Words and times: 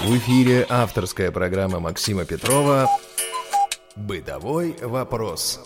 В 0.00 0.16
эфире 0.16 0.66
авторская 0.68 1.30
программа 1.30 1.78
Максима 1.78 2.24
Петрова 2.24 2.88
«Бытовой 3.94 4.74
вопрос». 4.82 5.60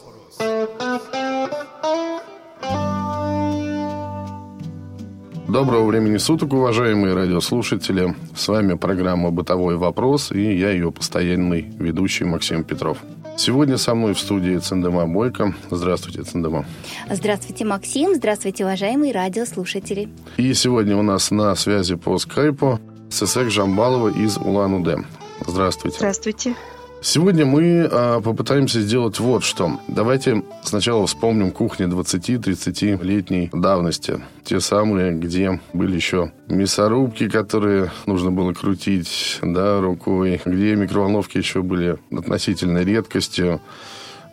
Доброго 5.49 5.87
времени 5.87 6.19
суток, 6.19 6.53
уважаемые 6.53 7.15
радиослушатели. 7.15 8.15
С 8.35 8.49
вами 8.49 8.75
программа 8.75 9.31
«Бытовой 9.31 9.77
вопрос» 9.77 10.33
и 10.33 10.59
я 10.59 10.71
ее 10.71 10.91
постоянный 10.93 11.63
ведущий 11.79 12.25
Максим 12.25 12.65
Петров. 12.65 12.99
Сегодня 13.39 13.77
со 13.79 13.95
мной 13.95 14.15
в 14.15 14.19
студии 14.19 14.59
Цендема 14.59 15.07
Бойко. 15.07 15.55
Здравствуйте, 15.71 16.23
Цендема. 16.23 16.65
Здравствуйте, 17.09 17.65
Максим. 17.65 18.15
Здравствуйте, 18.15 18.65
уважаемые 18.65 19.13
радиослушатели. 19.13 20.09
И 20.37 20.53
сегодня 20.55 20.97
у 20.97 21.03
нас 21.03 21.31
на 21.31 21.55
связи 21.55 21.95
по 21.97 22.19
скайпу 22.19 22.81
Сесек 23.11 23.51
Жамбалова 23.51 24.09
из 24.09 24.37
Улан-Удэ. 24.37 24.99
Здравствуйте. 25.47 25.99
Здравствуйте. 25.99 26.55
Сегодня 27.03 27.47
мы 27.47 27.89
а, 27.91 28.21
попытаемся 28.21 28.81
сделать 28.81 29.21
вот 29.21 29.45
что. 29.45 29.79
Давайте 29.87 30.43
сначала 30.65 31.07
вспомним 31.07 31.53
кухни 31.53 31.87
20-30-летней 31.87 33.51
давности. 33.53 34.21
Те 34.45 34.61
самые, 34.61 35.13
где 35.13 35.61
были 35.73 35.95
еще 35.95 36.33
мясорубки, 36.49 37.29
которые 37.29 37.93
нужно 38.07 38.33
было 38.33 38.53
крутить 38.55 39.39
да, 39.43 39.81
рукой, 39.81 40.41
где 40.45 40.75
микроволновки 40.75 41.39
еще 41.39 41.63
были 41.63 41.99
относительной 42.11 42.85
редкостью, 42.85 43.61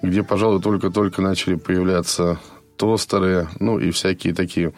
где, 0.02 0.24
пожалуй, 0.24 0.62
только-только 0.62 1.22
начали 1.22 1.56
появляться 1.56 2.40
тостеры, 2.78 3.48
ну 3.60 3.80
и 3.80 3.92
всякие 3.92 4.34
такие 4.34 4.74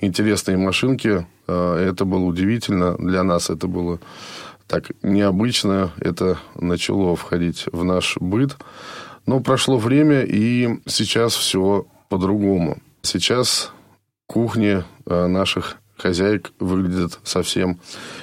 интересные 0.00 0.56
машинки. 0.56 1.26
А, 1.46 1.76
это 1.76 2.04
было 2.04 2.24
удивительно. 2.24 2.96
Для 2.98 3.22
нас 3.22 3.50
это 3.50 3.66
было 3.66 4.00
так 4.68 4.90
необычно 5.02 5.92
это 5.98 6.38
начало 6.54 7.16
входить 7.16 7.64
в 7.72 7.84
наш 7.84 8.18
быт. 8.18 8.56
Но 9.26 9.40
прошло 9.40 9.78
время, 9.78 10.22
и 10.22 10.80
сейчас 10.86 11.34
все 11.34 11.86
по-другому. 12.08 12.78
Сейчас 13.02 13.72
кухни 14.26 14.84
э, 15.06 15.26
наших 15.26 15.78
хозяек 15.96 16.52
выглядят 16.60 17.18
совсем 17.24 17.80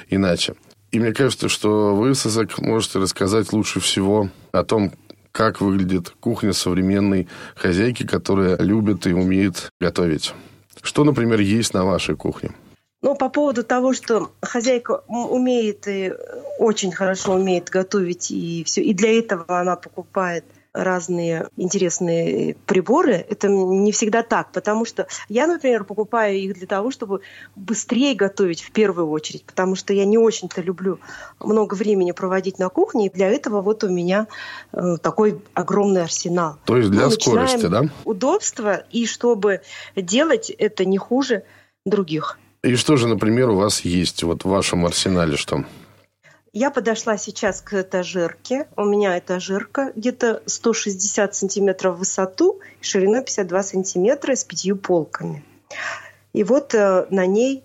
иначе. 0.08 0.54
И 0.92 1.00
мне 1.00 1.12
кажется, 1.12 1.48
что 1.48 1.94
вы, 1.94 2.14
Сазак, 2.14 2.58
можете 2.58 3.00
рассказать 3.00 3.52
лучше 3.52 3.80
всего 3.80 4.30
о 4.52 4.64
том, 4.64 4.92
как 5.36 5.60
выглядит 5.60 6.14
кухня 6.18 6.54
современной 6.54 7.28
хозяйки, 7.56 8.06
которая 8.06 8.56
любит 8.56 9.06
и 9.06 9.12
умеет 9.12 9.70
готовить. 9.78 10.32
Что, 10.82 11.04
например, 11.04 11.40
есть 11.40 11.74
на 11.74 11.84
вашей 11.84 12.16
кухне? 12.16 12.52
Ну, 13.02 13.14
по 13.14 13.28
поводу 13.28 13.62
того, 13.62 13.92
что 13.92 14.30
хозяйка 14.40 15.02
умеет 15.06 15.86
и 15.88 16.10
очень 16.58 16.90
хорошо 16.90 17.34
умеет 17.34 17.68
готовить 17.68 18.30
и 18.30 18.64
все, 18.64 18.82
и 18.82 18.94
для 18.94 19.18
этого 19.18 19.44
она 19.60 19.76
покупает 19.76 20.44
разные 20.76 21.48
интересные 21.56 22.56
приборы, 22.66 23.12
это 23.12 23.48
не 23.48 23.92
всегда 23.92 24.22
так, 24.22 24.52
потому 24.52 24.84
что 24.84 25.06
я, 25.28 25.46
например, 25.46 25.84
покупаю 25.84 26.36
их 26.36 26.54
для 26.54 26.66
того, 26.66 26.90
чтобы 26.90 27.22
быстрее 27.56 28.14
готовить 28.14 28.62
в 28.62 28.70
первую 28.70 29.08
очередь, 29.08 29.44
потому 29.44 29.74
что 29.74 29.92
я 29.92 30.04
не 30.04 30.18
очень-то 30.18 30.60
люблю 30.60 30.98
много 31.40 31.74
времени 31.74 32.12
проводить 32.12 32.58
на 32.58 32.68
кухне, 32.68 33.06
и 33.06 33.10
для 33.10 33.28
этого 33.28 33.62
вот 33.62 33.84
у 33.84 33.88
меня 33.88 34.26
э, 34.72 34.96
такой 35.02 35.40
огромный 35.54 36.02
арсенал. 36.02 36.58
То 36.64 36.76
есть 36.76 36.90
для 36.90 37.06
Мы 37.06 37.10
скорости, 37.12 37.66
да? 37.66 37.84
Удобство, 38.04 38.84
и 38.90 39.06
чтобы 39.06 39.62
делать 39.96 40.50
это 40.50 40.84
не 40.84 40.98
хуже 40.98 41.44
других. 41.84 42.38
И 42.62 42.74
что 42.74 42.96
же, 42.96 43.06
например, 43.08 43.50
у 43.50 43.56
вас 43.56 43.80
есть 43.82 44.22
вот 44.22 44.44
в 44.44 44.48
вашем 44.48 44.84
арсенале 44.86 45.36
что? 45.36 45.64
Я 46.58 46.70
подошла 46.70 47.18
сейчас 47.18 47.60
к 47.60 47.74
этажерке. 47.74 48.66
У 48.76 48.84
меня 48.84 49.18
этажерка 49.18 49.92
где-то 49.94 50.42
160 50.46 51.34
сантиметров 51.34 51.96
в 51.96 51.98
высоту, 51.98 52.60
шириной 52.80 53.22
52 53.22 53.62
сантиметра 53.62 54.34
с 54.34 54.42
пятью 54.42 54.76
полками. 54.76 55.44
И 56.32 56.44
вот 56.44 56.72
э, 56.72 57.08
на 57.10 57.26
ней 57.26 57.62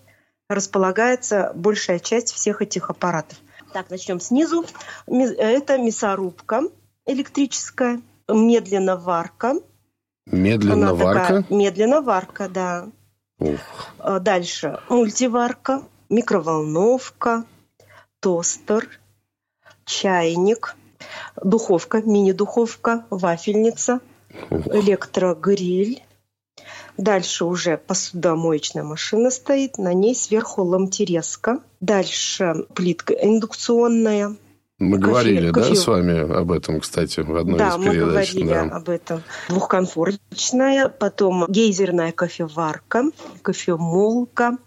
располагается 0.49 1.53
большая 1.55 1.99
часть 1.99 2.33
всех 2.33 2.61
этих 2.61 2.89
аппаратов. 2.89 3.37
Так, 3.71 3.89
начнем 3.89 4.19
снизу. 4.19 4.65
Это 5.07 5.77
мясорубка 5.77 6.63
электрическая, 7.05 8.01
медленно 8.27 8.97
варка. 8.97 9.53
Медленно 10.25 10.93
варка? 10.93 11.45
Медленно 11.49 12.01
варка, 12.01 12.49
да. 12.49 12.89
Ух. 13.39 13.57
А 13.99 14.19
дальше 14.19 14.81
мультиварка, 14.89 15.81
микроволновка, 16.09 17.45
тостер, 18.21 18.87
чайник, 19.85 20.75
духовка, 21.43 22.01
мини-духовка, 22.01 23.05
вафельница, 23.09 23.99
электрогриль. 24.49 26.01
Дальше 26.97 27.45
уже 27.45 27.77
посудомоечная 27.77 28.83
машина 28.83 29.31
стоит, 29.31 29.77
на 29.77 29.93
ней 29.93 30.15
сверху 30.15 30.63
ламтерезка. 30.63 31.59
Дальше 31.79 32.67
плитка 32.75 33.13
индукционная, 33.13 34.35
мы 34.77 34.97
кофе, 34.97 35.11
говорили, 35.11 35.51
кофе... 35.51 35.69
да, 35.69 35.75
с 35.75 35.87
вами 35.87 36.39
об 36.39 36.51
этом, 36.51 36.79
кстати, 36.79 37.19
в 37.19 37.35
одной 37.35 37.59
да, 37.59 37.69
из 37.69 37.75
передач. 37.75 38.33
Мы 38.33 38.41
говорили 38.41 38.69
да, 38.69 38.75
об 38.75 38.89
этом. 38.89 39.23
Двухконфорочная, 39.49 40.89
потом 40.89 41.45
гейзерная 41.47 42.11
кофеварка, 42.11 43.05
кофемолка, 43.43 44.57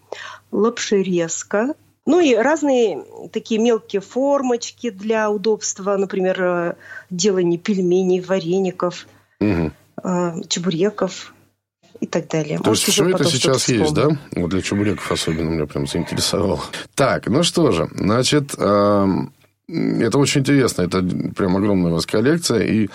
лапшерезка, 0.53 1.75
ну 2.07 2.21
и 2.21 2.35
разные 2.35 3.05
такие 3.33 3.61
мелкие 3.61 4.01
формочки 4.01 4.91
для 4.91 5.31
удобства, 5.31 5.97
например, 5.97 6.43
э, 6.43 6.75
делание 7.11 7.59
пельменей, 7.59 8.21
вареников, 8.21 9.07
угу. 9.41 9.73
чебуреков 10.49 11.35
и 12.01 12.07
так 12.07 12.29
далее. 12.29 12.59
То 12.59 12.69
Может, 12.69 12.89
есть 12.89 12.95
все 12.95 13.09
это 13.09 13.25
сейчас 13.25 13.69
есть, 13.69 13.95
да? 13.95 14.09
Вот 14.37 14.51
для 14.51 14.61
чебуреков 14.61 15.11
особенно 15.11 15.49
меня 15.49 15.67
прям 15.67 15.87
заинтересовало. 15.87 16.61
Так, 16.95 17.27
ну 17.29 17.43
что 17.43 17.71
же, 17.73 17.89
значит, 17.95 18.55
это 19.67 20.19
очень 20.19 20.43
интересно, 20.43 20.83
это 20.83 21.03
прям 21.35 21.57
огромная 21.57 21.91
у 21.91 21.95
вас 21.95 22.05
коллекция, 22.05 22.65
и 22.65 22.91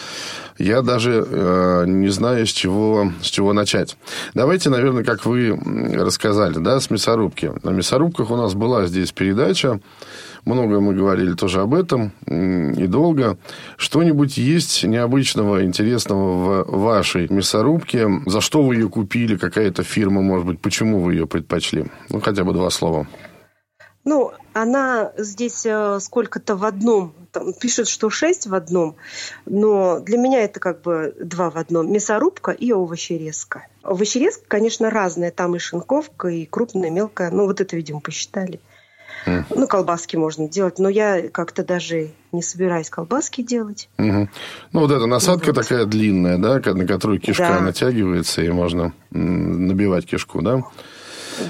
я 0.60 0.82
даже 0.84 1.26
э, 1.28 1.86
не 1.88 2.10
знаю, 2.10 2.46
с 2.46 2.52
чего, 2.52 3.12
с 3.24 3.28
чего 3.28 3.54
начать. 3.54 3.98
Давайте, 4.36 4.70
наверное, 4.70 5.04
как 5.04 5.26
вы 5.26 5.58
рассказали, 5.94 6.60
да, 6.60 6.80
с 6.80 6.92
мясорубки. 6.92 7.52
На 7.64 7.72
мясорубках 7.72 8.30
у 8.30 8.36
нас 8.36 8.54
была 8.54 8.86
здесь 8.86 9.12
передача, 9.12 9.80
много 10.46 10.80
мы 10.80 10.94
говорили 10.94 11.34
тоже 11.34 11.62
об 11.62 11.74
этом, 11.74 12.12
и 12.28 12.86
долго. 12.88 13.38
Что-нибудь 13.78 14.38
есть 14.38 14.84
необычного, 14.84 15.64
интересного 15.64 16.64
в 16.64 16.82
вашей 16.82 17.28
мясорубке? 17.30 18.08
За 18.28 18.42
что 18.42 18.64
вы 18.64 18.76
ее 18.76 18.90
купили? 18.90 19.38
Какая-то 19.38 19.84
фирма, 19.84 20.22
может 20.22 20.46
быть? 20.46 20.62
Почему 20.62 21.02
вы 21.02 21.16
ее 21.16 21.28
предпочли? 21.28 21.86
Ну, 22.10 22.22
хотя 22.22 22.44
бы 22.44 22.54
два 22.54 22.70
слова. 22.70 23.08
Ну, 24.06 24.32
она 24.54 25.12
здесь 25.18 25.66
э, 25.66 26.00
сколько-то 26.00 26.56
в 26.56 26.64
одном. 26.64 27.14
Там 27.32 27.54
пишут, 27.54 27.88
что 27.88 28.10
шесть 28.10 28.48
в 28.48 28.56
одном, 28.56 28.96
но 29.46 30.00
для 30.00 30.18
меня 30.18 30.42
это 30.42 30.60
как 30.60 30.82
бы 30.82 31.14
два 31.20 31.50
в 31.50 31.58
одном. 31.58 31.92
Мясорубка 31.92 32.52
и 32.52 32.72
овощерезка. 32.72 33.68
Овощерезка, 33.84 34.44
конечно, 34.48 34.90
разная. 34.90 35.32
Там 35.32 35.56
и 35.56 35.60
шинковка, 35.60 36.30
и 36.30 36.46
крупная, 36.46 36.90
мелкая. 36.90 37.30
Ну, 37.30 37.46
вот 37.46 37.62
это, 37.62 37.76
видимо, 37.76 38.00
посчитали. 38.00 38.60
Mm. 39.26 39.46
Ну, 39.50 39.68
колбаски 39.68 40.16
можно 40.16 40.48
делать, 40.48 40.80
но 40.80 40.90
я 40.90 41.28
как-то 41.30 41.64
даже 41.64 42.12
не 42.32 42.42
собираюсь 42.42 42.90
колбаски 42.90 43.42
делать. 43.42 43.90
Угу. 43.98 44.30
Ну, 44.72 44.80
вот 44.80 44.92
эта 44.92 45.06
насадка 45.08 45.48
вот. 45.48 45.56
такая 45.56 45.86
длинная, 45.86 46.38
да, 46.38 46.62
на 46.74 46.88
которую 46.88 47.20
кишка 47.20 47.50
да. 47.50 47.60
натягивается, 47.60 48.42
и 48.42 48.50
можно 48.50 48.94
набивать 49.12 50.06
кишку, 50.06 50.42
да? 50.42 50.64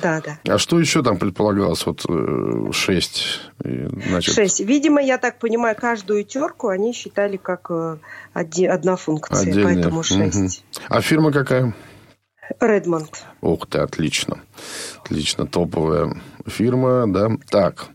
Да, 0.01 0.21
да. 0.21 0.39
А 0.53 0.57
что 0.57 0.79
еще 0.79 1.03
там 1.03 1.17
предполагалось? 1.17 1.85
Вот 1.85 2.05
э, 2.07 2.71
шесть. 2.71 3.41
Значит... 3.59 4.35
Шесть. 4.35 4.59
Видимо, 4.59 5.01
я 5.01 5.17
так 5.17 5.39
понимаю, 5.39 5.75
каждую 5.75 6.23
терку 6.23 6.67
они 6.67 6.93
считали 6.93 7.37
как 7.37 7.69
э, 7.71 7.97
одна 8.33 8.95
функция, 8.95 9.41
Отдельная. 9.41 9.75
поэтому 9.75 10.03
шесть. 10.03 10.63
Угу. 10.75 10.85
А 10.89 11.01
фирма 11.01 11.31
какая? 11.31 11.73
Редмонд. 12.59 13.25
Ух 13.41 13.67
ты, 13.67 13.79
отлично. 13.79 14.39
Отлично, 15.03 15.45
топовая 15.45 16.19
фирма, 16.47 17.05
да. 17.07 17.29
Так, 17.49 17.87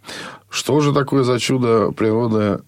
что 0.49 0.81
же 0.81 0.93
такое 0.93 1.25
за 1.25 1.39
чудо 1.39 1.91
природы 1.91 2.61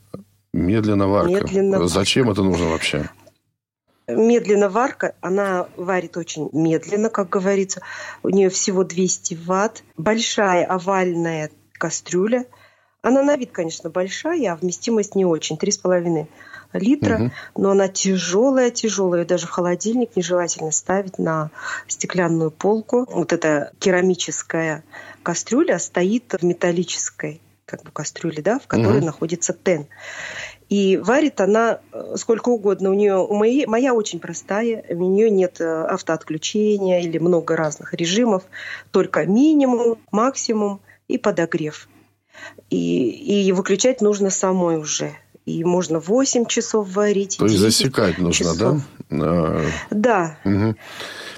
медленно 0.53 1.07
варка? 1.07 1.45
Медленно 1.45 1.87
Зачем 1.87 2.31
это 2.31 2.43
нужно 2.43 2.67
вообще? 2.67 3.09
Медленно 4.09 4.69
варка, 4.69 5.15
она 5.21 5.69
варит 5.77 6.17
очень 6.17 6.49
медленно, 6.53 7.11
как 7.11 7.29
говорится. 7.29 7.83
У 8.23 8.29
нее 8.29 8.49
всего 8.51 8.85
200 8.85 9.35
ватт. 9.35 9.83
Большая 9.97 10.65
овальная 10.65 11.51
кастрюля. 11.73 12.47
Она 13.03 13.23
на 13.23 13.37
вид, 13.37 13.53
конечно, 13.53 13.89
большая, 13.91 14.53
а 14.53 14.57
вместимость 14.57 15.15
не 15.15 15.25
очень, 15.25 15.57
3,5 15.57 16.27
литра, 16.73 17.17
угу. 17.17 17.33
но 17.57 17.71
она 17.71 17.89
тяжелая, 17.89 18.71
тяжелая. 18.71 19.25
даже 19.25 19.47
в 19.47 19.51
холодильник 19.51 20.17
нежелательно 20.17 20.73
ставить 20.73 21.19
на 21.19 21.51
стеклянную 21.87 22.51
полку. 22.51 23.07
Вот 23.09 23.33
эта 23.33 23.73
керамическая 23.79 24.83
кастрюля 25.23 25.79
стоит 25.79 26.33
в 26.33 26.45
металлической 26.45 27.41
как 27.67 27.83
бы 27.83 27.91
кастрюли, 27.91 28.41
да, 28.41 28.59
в 28.59 28.67
которой 28.67 28.99
угу. 28.99 29.07
находится 29.07 29.53
тен. 29.53 29.87
И 30.69 30.97
варит 30.97 31.41
она 31.41 31.81
э, 31.93 32.15
сколько 32.17 32.49
угодно. 32.49 32.91
У 32.91 32.95
нее, 32.95 33.17
у 33.17 33.35
моей, 33.35 33.67
моя 33.67 33.95
очень 33.95 34.19
простая, 34.19 34.85
у 34.89 34.95
нее 34.95 35.31
нет 35.31 35.61
э, 35.61 35.65
автоотключения 35.65 37.01
или 37.01 37.19
много 37.19 37.57
разных 37.57 37.95
режимов, 37.95 38.43
только 38.91 39.25
минимум, 39.27 39.99
максимум 40.11 40.81
и 41.07 41.19
подогрев. 41.19 41.89
И, 42.69 43.47
и 43.49 43.53
выключать 43.53 44.01
нужно 44.01 44.31
самой 44.31 44.77
уже. 44.77 45.13
И 45.45 45.63
можно 45.63 46.01
8 46.01 46.47
часов 46.47 46.93
варить. 46.93 47.37
То 47.39 47.47
есть 47.47 47.59
засекать 47.59 48.19
нужно, 48.19 48.33
часов. 48.33 48.83
да? 49.09 49.63
Да. 49.91 50.39
Угу. 50.45 50.75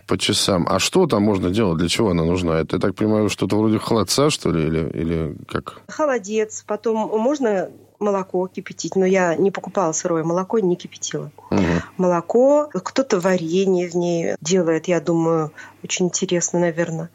По 0.06 0.16
часам. 0.16 0.66
А 0.66 0.78
что 0.78 1.06
там 1.06 1.22
можно 1.22 1.50
делать? 1.50 1.78
Для 1.78 1.88
чего 1.88 2.10
она 2.10 2.24
нужна? 2.24 2.60
Это, 2.60 2.76
я 2.76 2.80
так 2.80 2.94
понимаю, 2.94 3.28
что-то 3.28 3.58
вроде 3.58 3.78
холодца, 3.78 4.30
что 4.30 4.50
ли? 4.50 4.66
Или, 4.66 4.88
или 4.88 5.36
как? 5.46 5.82
Холодец. 5.88 6.64
Потом 6.66 6.96
можно 7.20 7.70
молоко 7.98 8.46
кипятить, 8.46 8.96
но 8.96 9.04
я 9.04 9.34
не 9.36 9.50
покупала 9.50 9.92
сырое 9.92 10.24
молоко, 10.24 10.58
не 10.58 10.76
кипятила. 10.76 11.30
Угу. 11.50 11.62
Молоко, 11.96 12.68
кто-то 12.72 13.20
варенье 13.20 13.88
в 13.88 13.94
ней 13.94 14.34
делает, 14.40 14.88
я 14.88 15.00
думаю, 15.00 15.52
очень 15.82 16.06
интересно, 16.06 16.60
наверное 16.60 17.10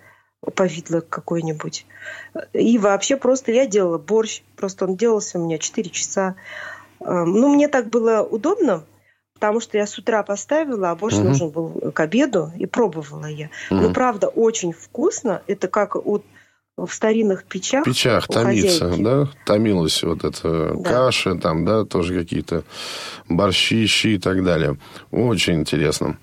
повидло 0.51 1.01
какое-нибудь. 1.01 1.85
И 2.53 2.77
вообще 2.77 3.17
просто 3.17 3.51
я 3.51 3.65
делала 3.65 3.97
борщ. 3.97 4.41
Просто 4.55 4.85
он 4.85 4.95
делался 4.95 5.39
у 5.39 5.45
меня 5.45 5.57
4 5.57 5.89
часа. 5.89 6.35
Эм, 6.99 7.31
ну, 7.31 7.53
мне 7.53 7.67
так 7.67 7.89
было 7.89 8.21
удобно, 8.21 8.83
потому 9.33 9.59
что 9.59 9.77
я 9.77 9.87
с 9.87 9.97
утра 9.97 10.23
поставила, 10.23 10.91
а 10.91 10.95
борщ 10.95 11.15
угу. 11.15 11.29
нужен 11.29 11.49
был 11.49 11.91
к 11.93 11.99
обеду, 11.99 12.51
и 12.57 12.65
пробовала 12.65 13.25
я. 13.25 13.49
Угу. 13.71 13.79
Ну, 13.79 13.93
правда, 13.93 14.27
очень 14.27 14.73
вкусно. 14.73 15.41
Это 15.47 15.67
как 15.67 15.95
вот 15.95 16.25
в 16.77 16.91
старинных 16.91 17.45
печах. 17.45 17.83
В 17.83 17.85
печах 17.85 18.27
томится, 18.27 18.89
хозяйки. 18.89 19.03
да? 19.03 19.29
Томилась 19.45 20.03
вот 20.03 20.23
эта 20.23 20.73
да. 20.75 20.89
каша, 20.89 21.35
там, 21.35 21.65
да, 21.65 21.85
тоже 21.85 22.17
какие-то 22.17 22.63
борщи, 23.29 23.85
щи 23.85 24.15
и 24.15 24.17
так 24.17 24.43
далее. 24.43 24.77
Очень 25.11 25.55
интересно. 25.61 26.17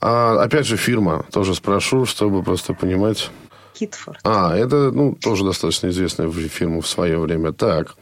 А, 0.00 0.42
опять 0.42 0.66
же, 0.66 0.76
фирма, 0.76 1.24
тоже 1.30 1.54
спрошу, 1.54 2.06
чтобы 2.06 2.42
просто 2.42 2.74
понимать. 2.74 3.30
Китфорд. 3.74 4.20
А, 4.24 4.54
это, 4.56 4.90
ну, 4.90 5.14
тоже 5.14 5.44
достаточно 5.44 5.88
известная 5.88 6.30
фирма 6.30 6.80
в 6.80 6.88
свое 6.88 7.18
время. 7.18 7.52
Так. 7.52 7.94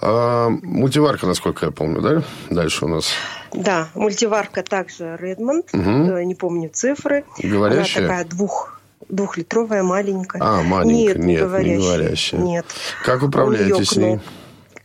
А, 0.00 0.48
мультиварка, 0.50 1.26
насколько 1.26 1.66
я 1.66 1.72
помню, 1.72 2.00
да? 2.00 2.22
Дальше 2.50 2.84
у 2.84 2.88
нас. 2.88 3.12
Да, 3.52 3.88
мультиварка 3.94 4.62
также 4.62 5.16
Redmond. 5.20 5.68
Угу. 5.72 6.18
Не 6.24 6.34
помню 6.34 6.68
цифры. 6.72 7.24
Говорящая? 7.38 8.04
Она 8.04 8.14
такая 8.14 8.24
двух 8.28 8.81
Двухлитровая, 9.08 9.82
маленькая. 9.82 10.42
А, 10.42 10.62
маленькая, 10.62 10.94
нет, 10.94 11.16
нет, 11.16 11.26
не 11.26 11.36
говорящая. 11.38 11.78
Не 11.78 11.84
говорящая. 11.84 12.40
Нет. 12.40 12.66
Как 13.04 13.22
управляете 13.22 13.84
с 13.84 13.96
ней? 13.96 14.20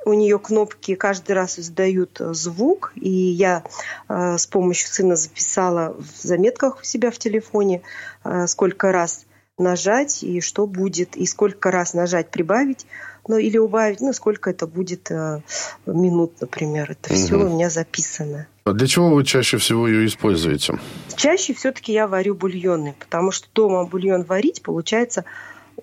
у 0.08 0.14
нее 0.14 0.40
кнопки 0.40 0.96
каждый 0.96 1.34
раз 1.34 1.60
издают 1.60 2.22
э, 2.22 2.34
звук, 2.34 2.94
и 2.96 3.10
я 3.10 3.64
э, 4.08 4.38
с 4.38 4.48
помощью 4.48 4.88
сына 4.88 5.18
записала 5.18 5.98
в 6.00 6.25
заметках 6.25 6.80
у 6.81 6.84
себя 6.84 7.12
в 7.12 7.18
телефоне, 7.18 7.81
э, 8.24 8.48
сколько 8.48 8.94
раз 8.94 9.25
нажать 9.58 10.24
и 10.24 10.40
что 10.40 10.66
будет, 10.66 11.18
и 11.18 11.25
сколько 11.25 11.72
раз 11.72 11.94
нажать 11.94 12.30
прибавить, 12.30 12.86
ну 13.28 13.38
или 13.38 13.58
убавить, 13.58 14.00
ну 14.00 14.14
сколько 14.14 14.50
это 14.50 14.66
будет 14.66 15.12
э, 15.12 15.42
минут, 15.86 16.40
например. 16.40 16.92
Это 16.92 17.14
угу. 17.14 17.19
все 17.19 17.36
у 17.36 17.50
меня 17.50 17.69
записано. 17.69 18.48
А 18.68 18.74
для 18.74 18.88
чего 18.88 19.10
вы 19.10 19.24
чаще 19.24 19.58
всего 19.58 19.88
ее 19.88 20.06
используете? 20.06 20.80
Чаще 21.16 21.54
все-таки 21.54 21.94
я 21.94 22.08
варю 22.08 22.36
бульоны, 22.36 22.96
потому 23.00 23.31
что 23.31 23.48
дома 23.54 23.86
бульон 23.86 24.24
варить 24.24 24.62
получается 24.62 25.25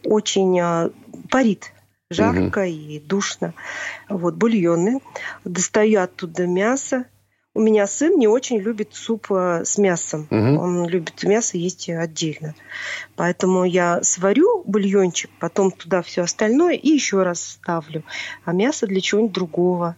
очень 0.05 0.59
э, 0.61 0.91
парит 1.31 1.73
жарко 2.11 2.61
угу. 2.61 2.69
и 2.69 3.01
душно. 3.01 3.55
Вот 4.09 4.35
бульоны. 4.35 5.01
Достаю 5.45 6.03
оттуда 6.03 6.47
мясо, 6.47 7.07
у 7.57 7.61
меня 7.61 7.87
сын 7.87 8.19
не 8.19 8.27
очень 8.27 8.59
любит 8.59 8.95
суп 8.95 9.29
э, 9.31 9.63
с 9.65 9.79
мясом. 9.79 10.27
Угу. 10.31 10.61
Он 10.61 10.89
любит 10.89 11.23
мясо 11.23 11.57
есть 11.57 11.89
отдельно. 11.89 12.55
Поэтому 13.15 13.65
я 13.65 14.03
сварю 14.03 14.65
бульончик, 14.67 15.31
потом 15.39 15.71
туда 15.71 16.03
все 16.03 16.23
остальное 16.23 16.75
и 16.75 16.89
еще 16.89 17.23
раз 17.23 17.43
ставлю. 17.43 18.03
А 18.45 18.53
мясо 18.53 18.89
для 18.89 19.01
чего-нибудь 19.01 19.33
другого 19.33 19.97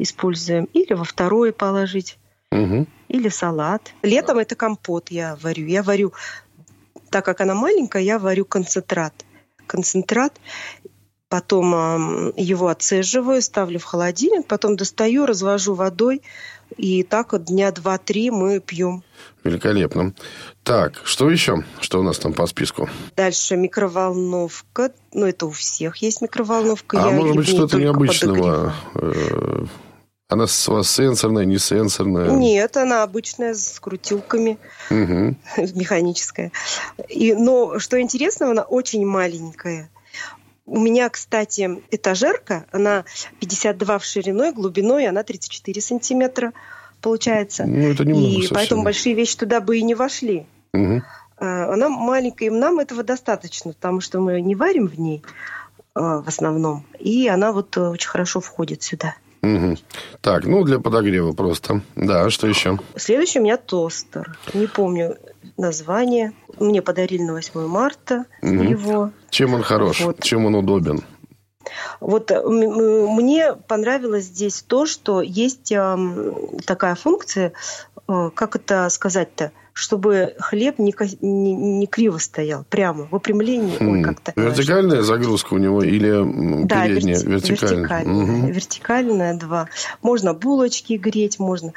используем. 0.00 0.64
Или 0.72 0.94
во 0.94 1.04
второе 1.04 1.52
положить. 1.52 2.18
Угу. 2.62 2.86
Или 3.08 3.28
салат. 3.28 3.92
Летом 4.02 4.38
это 4.38 4.54
компот 4.54 5.10
я 5.10 5.36
варю. 5.42 5.66
Я 5.66 5.82
варю, 5.82 6.12
так 7.10 7.24
как 7.24 7.40
она 7.40 7.54
маленькая, 7.54 8.02
я 8.02 8.18
варю 8.18 8.44
концентрат. 8.44 9.14
Концентрат 9.66 10.38
потом 11.28 12.32
его 12.36 12.68
отцеживаю, 12.68 13.42
ставлю 13.42 13.78
в 13.78 13.84
холодильник, 13.84 14.46
потом 14.46 14.76
достаю, 14.76 15.26
развожу 15.26 15.74
водой, 15.74 16.22
и 16.76 17.02
так 17.02 17.32
вот 17.32 17.44
дня 17.44 17.70
два-три 17.72 18.30
мы 18.30 18.60
пьем. 18.60 19.02
Великолепно. 19.44 20.14
Так, 20.62 21.00
что 21.04 21.30
еще? 21.30 21.64
Что 21.80 22.00
у 22.00 22.02
нас 22.02 22.18
там 22.18 22.32
по 22.32 22.46
списку? 22.46 22.88
Дальше 23.16 23.56
микроволновка. 23.56 24.92
Ну, 25.12 25.26
это 25.26 25.46
у 25.46 25.50
всех 25.50 25.96
есть 25.98 26.20
микроволновка. 26.22 27.04
А 27.04 27.10
Я 27.10 27.16
может 27.16 27.36
быть, 27.36 27.48
что-то 27.48 27.78
необычного? 27.78 28.74
Э, 28.94 29.64
она 30.28 30.44
у 30.44 30.70
вас 30.72 30.90
сенсорная, 30.90 31.44
не 31.44 31.58
сенсорная? 31.58 32.30
Нет, 32.30 32.76
она 32.76 33.04
обычная, 33.04 33.54
с 33.54 33.78
крутилками, 33.78 34.58
угу. 34.90 35.36
механическая. 35.56 36.50
И, 37.08 37.34
но, 37.34 37.78
что 37.78 38.00
интересно, 38.00 38.50
она 38.50 38.62
очень 38.62 39.06
маленькая. 39.06 39.88
У 40.64 40.80
меня, 40.80 41.08
кстати, 41.10 41.80
этажерка, 41.92 42.66
она 42.72 43.04
52 43.38 43.98
в 44.00 44.04
шириной, 44.04 44.52
глубиной, 44.52 45.06
она 45.06 45.22
34 45.22 45.80
сантиметра 45.80 46.52
получается. 47.00 47.64
Ну, 47.64 47.92
это 47.92 48.04
немного 48.04 48.26
И 48.26 48.40
совсем. 48.40 48.54
поэтому 48.56 48.82
большие 48.82 49.14
вещи 49.14 49.36
туда 49.36 49.60
бы 49.60 49.78
и 49.78 49.82
не 49.82 49.94
вошли. 49.94 50.46
Угу. 50.72 51.02
Она 51.38 51.88
маленькая, 51.88 52.46
и 52.46 52.50
нам 52.50 52.80
этого 52.80 53.04
достаточно, 53.04 53.74
потому 53.74 54.00
что 54.00 54.18
мы 54.18 54.40
не 54.40 54.56
варим 54.56 54.88
в 54.88 54.98
ней 54.98 55.22
а, 55.94 56.20
в 56.20 56.26
основном. 56.26 56.84
И 56.98 57.28
она 57.28 57.52
вот 57.52 57.76
э, 57.76 57.80
очень 57.80 58.08
хорошо 58.08 58.40
входит 58.40 58.82
сюда. 58.82 59.14
Угу. 59.46 59.76
Так, 60.20 60.44
ну 60.44 60.64
для 60.64 60.78
подогрева 60.80 61.32
просто. 61.32 61.82
Да, 61.94 62.30
что 62.30 62.46
еще? 62.46 62.78
Следующий 62.96 63.38
у 63.38 63.42
меня 63.42 63.56
тостер. 63.56 64.36
Не 64.54 64.66
помню 64.66 65.16
название. 65.56 66.32
Мне 66.58 66.82
подарили 66.82 67.22
на 67.22 67.34
8 67.34 67.66
марта 67.66 68.24
угу. 68.42 68.62
его. 68.62 69.10
Чем 69.30 69.54
он 69.54 69.62
хорош? 69.62 70.00
Вот. 70.00 70.22
Чем 70.22 70.46
он 70.46 70.54
удобен? 70.54 71.04
Вот 72.00 72.30
э, 72.30 72.42
мне 72.46 73.54
понравилось 73.54 74.24
здесь 74.24 74.62
то, 74.62 74.86
что 74.86 75.20
есть 75.20 75.72
такая 76.64 76.94
функция, 76.94 77.52
э, 78.08 78.30
как 78.34 78.56
это 78.56 78.88
сказать-то, 78.88 79.52
чтобы 79.76 80.34
хлеб 80.38 80.78
не, 80.78 80.94
не, 81.20 81.52
не 81.52 81.86
криво 81.86 82.16
стоял, 82.16 82.64
прямо, 82.70 83.04
в 83.04 83.10
выпрямлении. 83.10 83.76
Хм. 83.78 83.88
Ой, 83.90 84.02
как-то, 84.02 84.32
вертикальная 84.34 85.02
загрузка 85.02 85.52
у 85.52 85.58
него 85.58 85.82
или 85.82 86.64
да, 86.64 86.86
передняя? 86.86 87.18
Верти- 87.18 87.26
вертикальная. 87.28 87.76
Вертикальная, 87.82 88.24
угу. 88.24 88.46
вертикальная, 88.46 89.36
два. 89.36 89.68
Можно 90.00 90.32
булочки 90.32 90.94
греть, 90.94 91.38
можно 91.38 91.74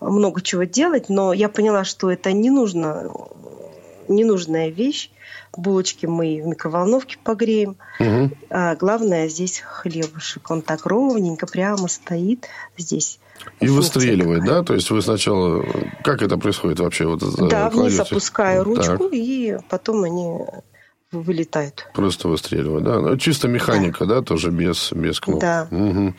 много 0.00 0.40
чего 0.40 0.62
делать, 0.62 1.10
но 1.10 1.34
я 1.34 1.50
поняла, 1.50 1.84
что 1.84 2.10
это 2.10 2.32
не 2.32 2.48
нужно, 2.48 3.10
ненужная 4.08 4.70
вещь. 4.70 5.10
Булочки 5.54 6.06
мы 6.06 6.40
в 6.42 6.46
микроволновке 6.46 7.18
погреем. 7.22 7.76
Угу. 8.00 8.30
А 8.48 8.76
главное 8.76 9.28
здесь 9.28 9.60
хлебушек. 9.60 10.50
Он 10.50 10.62
так 10.62 10.86
ровненько 10.86 11.46
прямо 11.46 11.86
стоит 11.88 12.48
здесь. 12.78 13.18
И 13.60 13.68
выстреливает, 13.68 14.44
да? 14.44 14.62
То 14.62 14.74
есть 14.74 14.90
вы 14.90 15.02
сначала... 15.02 15.64
Как 16.02 16.22
это 16.22 16.36
происходит 16.36 16.80
вообще? 16.80 17.06
Вот, 17.06 17.20
да, 17.20 17.70
кладете? 17.70 17.96
вниз 17.96 18.00
опускаю 18.00 18.64
ручку, 18.64 19.04
так. 19.04 19.12
и 19.12 19.56
потом 19.68 20.04
они 20.04 20.38
вылетают. 21.12 21.86
Просто 21.94 22.28
выстреливают, 22.28 22.84
да? 22.84 23.00
Ну, 23.00 23.16
чисто 23.16 23.48
механика, 23.48 24.06
да, 24.06 24.16
да 24.16 24.22
тоже 24.22 24.50
без, 24.50 24.92
без 24.92 25.20
кнопок? 25.20 25.42
Да. 25.42 25.68
Угу. 25.70 26.14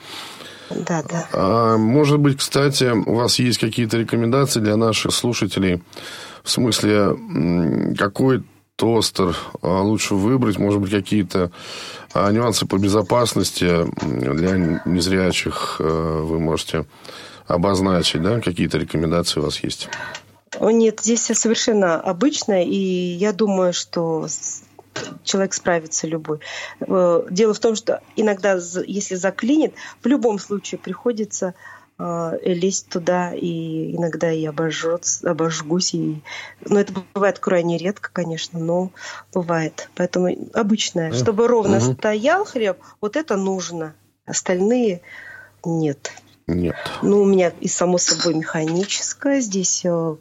Да, 0.70 1.04
да. 1.04 1.28
А, 1.34 1.78
может 1.78 2.20
быть, 2.20 2.38
кстати, 2.38 2.86
у 2.86 3.16
вас 3.16 3.40
есть 3.40 3.60
какие-то 3.60 3.98
рекомендации 3.98 4.60
для 4.60 4.78
наших 4.78 5.14
слушателей 5.14 5.84
в 6.44 6.52
смысле, 6.52 7.16
какой 7.98 8.44
тостер 8.76 9.36
а, 9.62 9.82
лучше 9.82 10.16
выбрать, 10.16 10.58
может 10.58 10.82
быть, 10.82 10.92
какие-то 10.92 11.52
а, 12.14 12.32
нюансы 12.32 12.66
по 12.66 12.78
безопасности 12.78 13.86
для 14.02 14.82
незрячих 14.86 15.78
а, 15.80 16.22
вы 16.22 16.40
можете 16.40 16.86
обозначить, 17.48 18.22
да, 18.22 18.40
какие-то 18.40 18.78
рекомендации 18.78 19.40
у 19.40 19.44
вас 19.44 19.60
есть? 19.64 19.90
Нет, 20.60 21.00
здесь 21.02 21.22
все 21.22 21.34
совершенно 21.34 22.00
обычно, 22.00 22.64
и 22.64 22.76
я 22.76 23.34
думаю, 23.34 23.74
что 23.74 24.28
человек 25.24 25.54
справится 25.54 26.08
любой. 26.08 26.40
Э, 26.82 27.24
дело 27.30 27.54
в 27.54 27.60
том, 27.60 27.76
что 27.76 28.02
иногда, 28.16 28.60
если 28.86 29.16
заклинит, 29.16 29.74
в 30.02 30.08
любом 30.08 30.40
случае 30.40 30.80
приходится 30.80 31.56
э, 32.04 32.40
лезть 32.44 32.90
туда, 32.90 33.34
и 33.34 33.96
иногда 33.96 34.32
и 34.32 34.46
обожжет, 34.46 35.06
обожгусь. 35.24 35.94
И... 35.94 36.22
Но 36.66 36.80
это 36.80 36.94
бывает 37.14 37.40
крайне 37.40 37.78
редко, 37.78 38.10
конечно, 38.12 38.60
но 38.60 38.92
бывает. 39.34 39.90
Поэтому 39.96 40.30
обычное. 40.54 41.12
Чтобы 41.14 41.48
ровно 41.48 41.78
угу. 41.78 41.94
стоял 41.94 42.46
хлеб, 42.46 42.78
вот 43.02 43.16
это 43.16 43.38
нужно. 43.38 43.96
Остальные 44.26 45.02
нет. 45.64 46.12
Нет. 46.48 46.76
Ну, 47.02 47.22
у 47.22 47.26
меня 47.26 47.54
и 47.62 47.68
само 47.68 47.98
собой 47.98 48.34
механическое 48.36 49.40
здесь. 49.40 49.86
Э, 49.86 50.16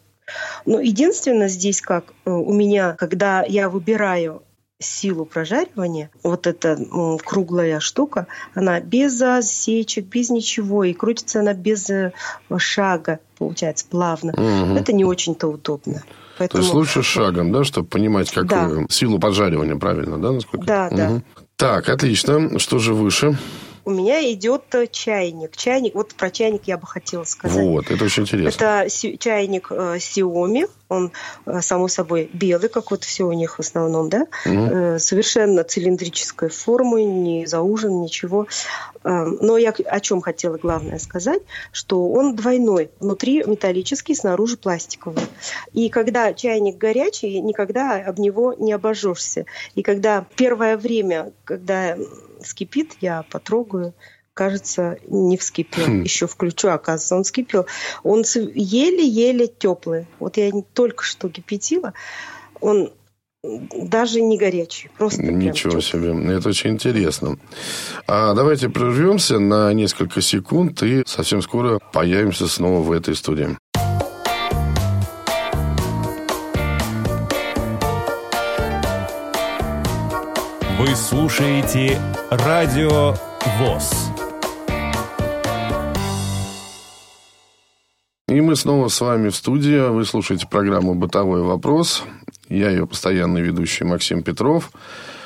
ну, 0.67 0.79
единственное 0.79 1.49
здесь 1.49 1.81
как 1.81 2.05
э, 2.25 2.31
у 2.31 2.53
меня, 2.53 2.95
когда 2.95 3.43
я 3.43 3.69
выбираю 3.69 4.43
силу 4.83 5.25
прожаривания, 5.25 6.11
вот 6.23 6.47
эта 6.47 6.79
круглая 7.25 7.81
штука, 7.81 8.27
она 8.55 8.81
без 8.81 9.13
засечек, 9.13 10.07
без 10.07 10.31
ничего, 10.31 10.85
и 10.85 10.93
крутится 10.93 11.41
она 11.41 11.55
без 11.55 11.89
э, 11.91 12.13
шага, 12.59 13.21
получается, 13.39 13.87
плавно. 13.89 14.33
Угу. 14.33 14.77
Это 14.77 14.93
не 14.93 15.05
очень-то 15.05 15.49
удобно. 15.49 16.03
Поэтому... 16.39 16.63
То 16.63 16.67
есть 16.67 16.75
лучше 16.75 17.03
шагом, 17.03 17.53
да, 17.53 17.65
чтобы 17.65 17.89
понимать, 17.89 18.31
какую 18.31 18.83
да. 18.83 18.87
силу 18.89 19.19
поджаривания 19.19 19.77
правильно, 19.77 20.19
да, 20.19 20.33
насколько? 20.33 20.67
Да, 20.67 20.87
угу. 20.89 20.97
да. 20.97 21.23
Так, 21.57 21.89
отлично. 21.89 22.59
Что 22.59 22.79
же 22.79 22.95
выше? 22.95 23.39
У 23.85 23.91
меня 23.91 24.33
идет 24.33 24.63
э, 24.75 24.87
чайник. 24.91 25.57
Чайник, 25.57 25.95
вот 25.95 26.15
про 26.15 26.31
чайник 26.31 26.63
я 26.67 26.79
бы 26.79 26.87
хотела 26.87 27.25
сказать. 27.25 27.57
Вот, 27.57 27.91
это 27.91 28.05
очень 28.05 28.23
интересно. 28.23 28.65
Это 28.65 29.19
чайник 29.19 29.69
э, 29.71 29.97
Xiaomi, 29.97 30.69
он, 30.89 31.13
э, 31.47 31.61
само 31.61 31.89
собой, 31.89 32.31
белый, 32.33 32.69
как 32.69 32.91
вот 32.91 33.05
все 33.05 33.25
у 33.25 33.33
них 33.33 33.57
в 33.57 33.61
основном, 33.61 34.09
да, 34.09 34.27
угу. 34.47 34.99
совершенно 34.99 35.65
цилиндрической 35.65 36.49
формы, 36.49 37.05
не 37.05 37.47
заужен, 37.47 38.03
ничего. 38.03 38.47
Но 39.05 39.57
я 39.57 39.71
о 39.71 40.01
чем 40.01 40.21
хотела 40.21 40.59
главное 40.59 40.99
сказать, 40.99 41.43
что 41.73 42.09
он 42.11 42.37
двойной, 42.37 42.91
внутри 43.01 43.43
металлический, 43.45 44.15
снаружи 44.15 44.57
пластиковый. 44.57 45.23
И 45.73 45.89
когда 45.89 46.33
чайник 46.35 46.79
горячий, 46.79 47.41
никогда 47.41 47.97
об 47.97 48.19
него 48.19 48.55
не 48.55 48.73
обожжешься. 48.73 49.47
И 49.75 49.83
когда 49.83 50.27
первое 50.37 50.77
время, 50.77 51.33
когда 51.45 51.97
вскипит, 52.43 52.97
я 53.01 53.25
потрогаю, 53.31 53.95
кажется, 54.35 54.99
не 55.09 55.37
вскипел. 55.37 55.87
Хм. 55.87 56.03
Еще 56.03 56.27
включу, 56.27 56.69
оказывается, 56.69 57.17
он 57.17 57.25
вскипел. 57.25 57.67
Он 58.03 58.25
еле-еле 58.25 59.47
теплый. 59.47 60.07
Вот 60.19 60.37
я 60.37 60.51
только 60.73 61.05
что 61.05 61.29
кипятила, 61.29 61.93
он 62.61 62.93
даже 63.45 64.21
не 64.21 64.39
горячий, 64.39 64.89
просто 64.97 65.23
Ничего 65.23 65.81
себе, 65.81 66.11
это 66.33 66.49
очень 66.49 66.71
интересно. 66.71 67.39
А 68.07 68.35
давайте 68.35 68.69
прервемся 68.69 69.41
на 69.41 69.73
несколько 69.73 70.21
секунд 70.21 70.83
и 70.83 71.03
совсем 71.07 71.43
скоро 71.43 71.81
появимся 71.93 72.47
снова 72.47 72.83
в 72.83 72.93
этой 72.93 73.17
студии. 73.17 73.57
Вы 80.79 80.95
слушаете 80.97 82.01
Радио 82.31 83.15
ВОЗ. 83.59 83.93
И 88.29 88.41
мы 88.41 88.57
снова 88.57 88.89
с 88.89 89.01
вами 89.01 89.29
в 89.29 89.37
студии. 89.37 89.89
Вы 89.91 90.05
слушаете 90.05 90.47
программу 90.49 90.95
«Бытовой 90.95 91.43
вопрос». 91.43 92.05
Я 92.53 92.69
ее 92.69 92.87
постоянный 92.87 93.41
ведущий 93.41 93.85
Максим 93.85 94.23
Петров. 94.23 94.73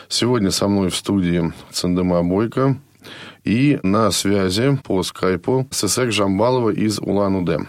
Сегодня 0.09 0.53
со 0.53 0.69
мной 0.69 0.91
в 0.91 0.97
студии 0.97 1.53
Цендема 1.73 2.23
Бойко. 2.23 2.77
И 3.43 3.81
на 3.83 4.13
связи 4.13 4.79
по 4.85 5.03
скайпу 5.03 5.67
Сесек 5.73 6.13
Жамбалова 6.13 6.71
из 6.71 7.01
Улан-Удэ. 7.01 7.67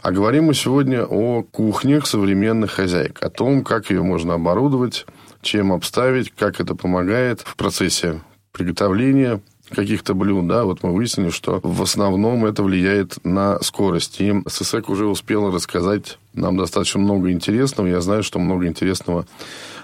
А 0.00 0.10
говорим 0.10 0.44
мы 0.44 0.54
сегодня 0.54 1.04
о 1.04 1.42
кухнях 1.42 2.06
современных 2.06 2.70
хозяек, 2.70 3.22
о 3.22 3.28
том, 3.28 3.62
как 3.62 3.90
ее 3.90 4.02
можно 4.02 4.34
оборудовать, 4.34 5.04
чем 5.42 5.70
обставить, 5.70 6.30
как 6.30 6.58
это 6.58 6.74
помогает 6.74 7.42
в 7.42 7.56
процессе 7.56 8.22
приготовления 8.52 9.42
каких-то 9.74 10.14
блюд, 10.14 10.46
да, 10.46 10.64
вот 10.64 10.82
мы 10.82 10.92
выяснили, 10.92 11.30
что 11.30 11.60
в 11.62 11.82
основном 11.82 12.44
это 12.46 12.62
влияет 12.62 13.24
на 13.24 13.60
скорость. 13.60 14.20
И 14.20 14.34
ССЭК 14.46 14.88
уже 14.88 15.06
успела 15.06 15.52
рассказать 15.52 16.18
нам 16.34 16.56
достаточно 16.56 17.00
много 17.00 17.30
интересного. 17.30 17.86
Я 17.86 18.00
знаю, 18.00 18.22
что 18.22 18.38
много 18.38 18.66
интересного 18.66 19.26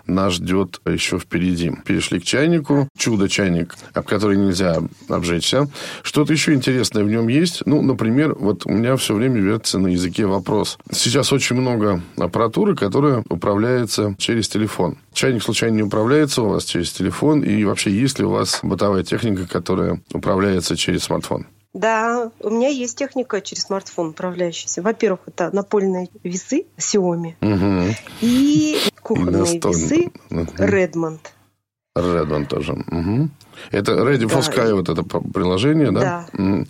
нас 0.09 0.35
ждет 0.35 0.81
еще 0.87 1.19
впереди. 1.19 1.73
Перешли 1.85 2.21
к 2.21 2.25
чайнику. 2.25 2.89
Чудо-чайник, 2.97 3.77
об 3.95 4.07
который 4.07 4.37
нельзя 4.37 4.79
обжечься. 5.09 5.69
Что-то 6.03 6.33
еще 6.33 6.55
интересное 6.55 7.05
в 7.05 7.09
нем 7.09 7.29
есть. 7.29 7.63
Ну, 7.67 7.83
например, 7.83 8.35
вот 8.35 8.67
у 8.67 8.71
меня 8.71 8.97
все 8.97 9.15
время 9.15 9.41
вертится 9.41 9.79
на 9.79 9.89
языке 9.89 10.27
вопрос. 10.27 10.79
Сейчас 10.91 11.33
очень 11.33 11.57
много 11.57 12.03
аппаратуры, 12.17 12.75
которая 12.75 13.23
управляется 13.29 14.17
через 14.19 14.49
телефон. 14.49 14.99
Чайник 15.13 15.43
случайно 15.43 15.77
не 15.77 15.83
управляется 15.83 16.43
у 16.43 16.49
вас 16.49 16.65
через 16.65 16.91
телефон? 16.93 17.43
И 17.43 17.65
вообще, 17.65 17.91
есть 17.91 18.19
ли 18.19 18.25
у 18.25 18.31
вас 18.31 18.61
бытовая 18.63 19.03
техника, 19.03 19.47
которая 19.47 20.01
управляется 20.13 20.77
через 20.77 21.05
смартфон? 21.05 21.47
Да, 21.75 22.31
у 22.41 22.51
меня 22.51 22.69
есть 22.69 22.97
техника 22.97 23.41
через 23.41 23.65
смартфон 23.65 24.09
управляющаяся. 24.09 24.83
Во-первых, 24.83 25.21
это 25.27 25.55
напольные 25.55 26.09
весы 26.23 26.67
Xiaomi 26.79 27.35
угу. 27.41 27.95
и 28.21 28.79
кухонные 29.03 29.57
и 29.57 29.59
весы 29.59 30.11
Redmond. 30.31 31.21
Redmond 31.95 32.47
тоже. 32.47 32.73
Угу. 32.73 33.31
Это 33.71 33.93
Ready 33.93 34.27
for 34.29 34.45
да. 34.47 34.53
Sky, 34.53 34.75
вот 34.75 34.89
это 34.89 35.03
приложение, 35.03 35.91
да? 35.91 36.27
Да. 36.33 36.65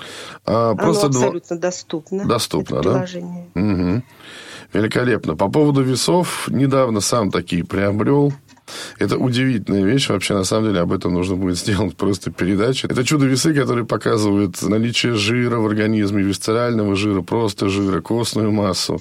А, 0.45 0.71
Оно 0.71 0.77
просто 0.77 1.07
абсолютно 1.09 1.57
два... 1.57 1.69
доступно. 1.69 2.25
Доступно, 2.27 2.77
да? 2.83 2.93
Приложение. 2.93 3.49
Угу. 3.55 4.03
Великолепно. 4.73 5.37
По 5.37 5.49
поводу 5.49 5.83
весов, 5.83 6.49
недавно 6.49 7.01
сам 7.01 7.31
такие 7.31 7.65
приобрел. 7.65 8.33
Это 8.99 9.17
удивительная 9.17 9.85
вещь. 9.85 10.09
Вообще, 10.09 10.35
на 10.35 10.45
самом 10.45 10.69
деле, 10.69 10.81
об 10.81 10.93
этом 10.93 11.15
нужно 11.15 11.37
будет 11.37 11.59
сделать 11.59 11.97
просто 11.97 12.31
передачу. 12.31 12.89
Это 12.89 13.05
чудо-весы, 13.05 13.55
которые 13.55 13.85
показывают 13.85 14.63
наличие 14.63 15.15
жира 15.15 15.59
в 15.59 15.67
организме, 15.67 16.23
висцерального 16.23 16.97
жира, 16.97 17.23
просто 17.23 17.69
жира, 17.69 18.01
костную 18.01 18.53
массу. 18.53 19.01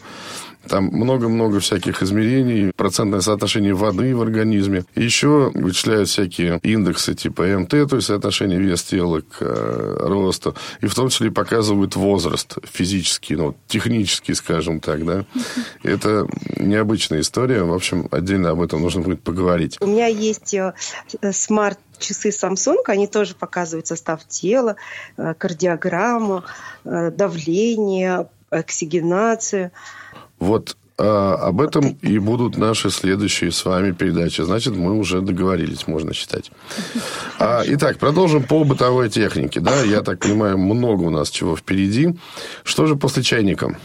Там 0.67 0.85
много-много 0.85 1.59
всяких 1.59 2.03
измерений, 2.03 2.71
процентное 2.75 3.21
соотношение 3.21 3.73
воды 3.73 4.15
в 4.15 4.21
организме. 4.21 4.85
еще 4.95 5.51
вычисляют 5.53 6.09
всякие 6.09 6.59
индексы 6.63 7.13
типа 7.13 7.43
МТ, 7.43 7.69
то 7.69 7.95
есть 7.95 8.07
соотношение 8.07 8.59
вес 8.59 8.83
тела 8.83 9.21
к 9.21 9.41
э, 9.41 9.97
росту. 9.99 10.55
И 10.81 10.87
в 10.87 10.95
том 10.95 11.09
числе 11.09 11.31
показывают 11.31 11.95
возраст 11.95 12.57
физический, 12.63 13.35
ну, 13.35 13.55
технический, 13.67 14.33
скажем 14.33 14.79
так, 14.79 15.05
да. 15.05 15.25
Это 15.83 16.27
необычная 16.57 17.21
история. 17.21 17.63
В 17.63 17.73
общем, 17.73 18.07
отдельно 18.11 18.51
об 18.51 18.61
этом 18.61 18.81
нужно 18.81 19.01
будет 19.01 19.21
поговорить. 19.21 19.77
У 19.79 19.87
меня 19.87 20.07
есть 20.07 20.53
э, 20.53 20.73
смарт 21.31 21.79
часы 21.99 22.29
Samsung, 22.29 22.83
они 22.87 23.07
тоже 23.07 23.35
показывают 23.35 23.87
состав 23.87 24.27
тела, 24.27 24.75
э, 25.17 25.33
кардиограмму, 25.33 26.43
э, 26.85 27.11
давление, 27.11 28.27
оксигенацию. 28.49 29.71
Вот 30.39 30.77
а, 30.99 31.35
об 31.35 31.61
этом 31.61 31.97
и 32.01 32.17
будут 32.17 32.57
наши 32.57 32.89
следующие 32.89 33.51
с 33.51 33.63
вами 33.65 33.91
передачи. 33.91 34.41
Значит, 34.41 34.75
мы 34.75 34.97
уже 34.97 35.21
договорились, 35.21 35.87
можно 35.87 36.13
считать. 36.13 36.51
А, 37.39 37.61
итак, 37.65 37.99
продолжим 37.99 38.43
по 38.43 38.63
бытовой 38.63 39.09
технике. 39.09 39.59
Да, 39.59 39.83
я 39.83 40.01
так 40.01 40.19
понимаю, 40.19 40.57
много 40.57 41.03
у 41.03 41.09
нас 41.11 41.29
чего 41.29 41.55
впереди. 41.55 42.17
Что 42.63 42.87
же 42.87 42.95
после 42.95 43.21
чайника? 43.21 43.77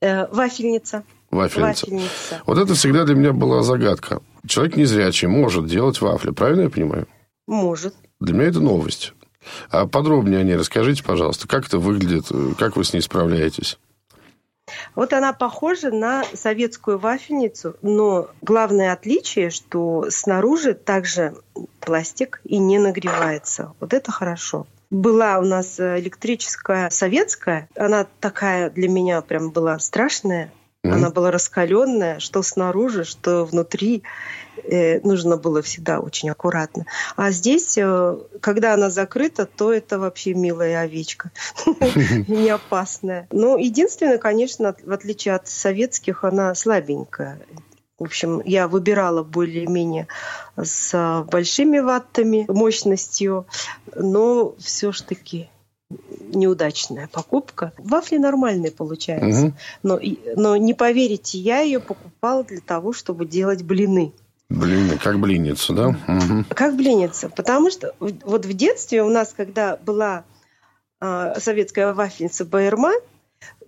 Э, 0.00 0.26
вафельница. 0.28 1.04
Вафельница. 1.30 1.86
Вафельница. 1.86 2.42
Вот 2.46 2.58
это 2.58 2.74
всегда 2.74 3.04
для 3.04 3.14
меня 3.14 3.32
была 3.32 3.62
загадка. 3.62 4.20
Человек 4.46 4.76
незрячий 4.76 5.28
может 5.28 5.66
делать 5.66 6.00
вафли, 6.00 6.30
правильно 6.30 6.62
я 6.62 6.70
понимаю? 6.70 7.06
Может. 7.46 7.94
Для 8.20 8.34
меня 8.34 8.48
это 8.48 8.60
новость. 8.60 9.12
А 9.70 9.86
подробнее 9.86 10.40
о 10.40 10.42
ней 10.44 10.56
расскажите, 10.56 11.04
пожалуйста. 11.04 11.46
Как 11.46 11.66
это 11.66 11.78
выглядит? 11.78 12.26
Как 12.58 12.76
вы 12.76 12.84
с 12.84 12.92
ней 12.92 13.00
справляетесь? 13.00 13.78
Вот 14.94 15.12
она 15.12 15.32
похожа 15.32 15.90
на 15.90 16.24
советскую 16.34 16.98
вафельницу, 16.98 17.76
но 17.82 18.28
главное 18.42 18.92
отличие, 18.92 19.50
что 19.50 20.06
снаружи 20.10 20.74
также 20.74 21.34
пластик 21.80 22.40
и 22.44 22.58
не 22.58 22.78
нагревается. 22.78 23.72
Вот 23.80 23.94
это 23.94 24.12
хорошо. 24.12 24.66
Была 24.90 25.38
у 25.38 25.44
нас 25.44 25.80
электрическая 25.80 26.90
советская, 26.90 27.68
она 27.76 28.06
такая 28.20 28.68
для 28.68 28.88
меня 28.88 29.22
прям 29.22 29.50
была 29.50 29.78
страшная, 29.78 30.52
Mm-hmm. 30.84 30.94
Она 30.94 31.10
была 31.10 31.30
раскаленная, 31.30 32.18
что 32.18 32.42
снаружи, 32.42 33.04
что 33.04 33.44
внутри. 33.44 34.02
Э, 34.64 35.00
нужно 35.00 35.36
было 35.36 35.62
всегда 35.62 36.00
очень 36.00 36.30
аккуратно. 36.30 36.86
А 37.16 37.30
здесь, 37.30 37.76
э, 37.76 38.18
когда 38.40 38.74
она 38.74 38.90
закрыта, 38.90 39.46
то 39.46 39.72
это 39.72 39.98
вообще 39.98 40.34
милая 40.34 40.80
овечка, 40.80 41.30
не 42.28 42.50
опасная. 42.50 43.28
Но 43.30 43.56
единственное, 43.56 44.18
конечно, 44.18 44.74
в 44.84 44.92
отличие 44.92 45.34
от 45.34 45.48
советских, 45.48 46.24
она 46.24 46.54
слабенькая. 46.54 47.40
В 47.98 48.04
общем, 48.04 48.42
я 48.44 48.66
выбирала 48.66 49.22
более-менее 49.22 50.08
с 50.56 51.24
большими 51.30 51.78
ваттами, 51.78 52.46
мощностью, 52.48 53.46
но 53.94 54.56
все 54.58 54.90
ж 54.90 55.02
таки 55.02 55.48
неудачная 56.34 57.08
покупка. 57.12 57.72
Вафли 57.78 58.16
нормальные 58.16 58.72
получаются. 58.72 59.46
Угу. 59.46 59.54
Но, 59.82 60.00
но 60.36 60.56
не 60.56 60.74
поверите, 60.74 61.38
я 61.38 61.60
ее 61.60 61.80
покупала 61.80 62.44
для 62.44 62.60
того, 62.60 62.92
чтобы 62.92 63.26
делать 63.26 63.62
блины. 63.62 64.12
Блины, 64.48 64.98
как 64.98 65.18
блинница, 65.18 65.72
да? 65.72 65.88
Угу. 65.88 66.44
Как 66.54 66.76
блинница. 66.76 67.28
Потому 67.28 67.70
что 67.70 67.94
вот 67.98 68.44
в 68.44 68.52
детстве 68.52 69.02
у 69.02 69.08
нас, 69.08 69.34
когда 69.36 69.76
была 69.76 70.24
э, 71.00 71.34
советская 71.38 71.94
вафельница 71.94 72.44
Байерма, 72.44 72.92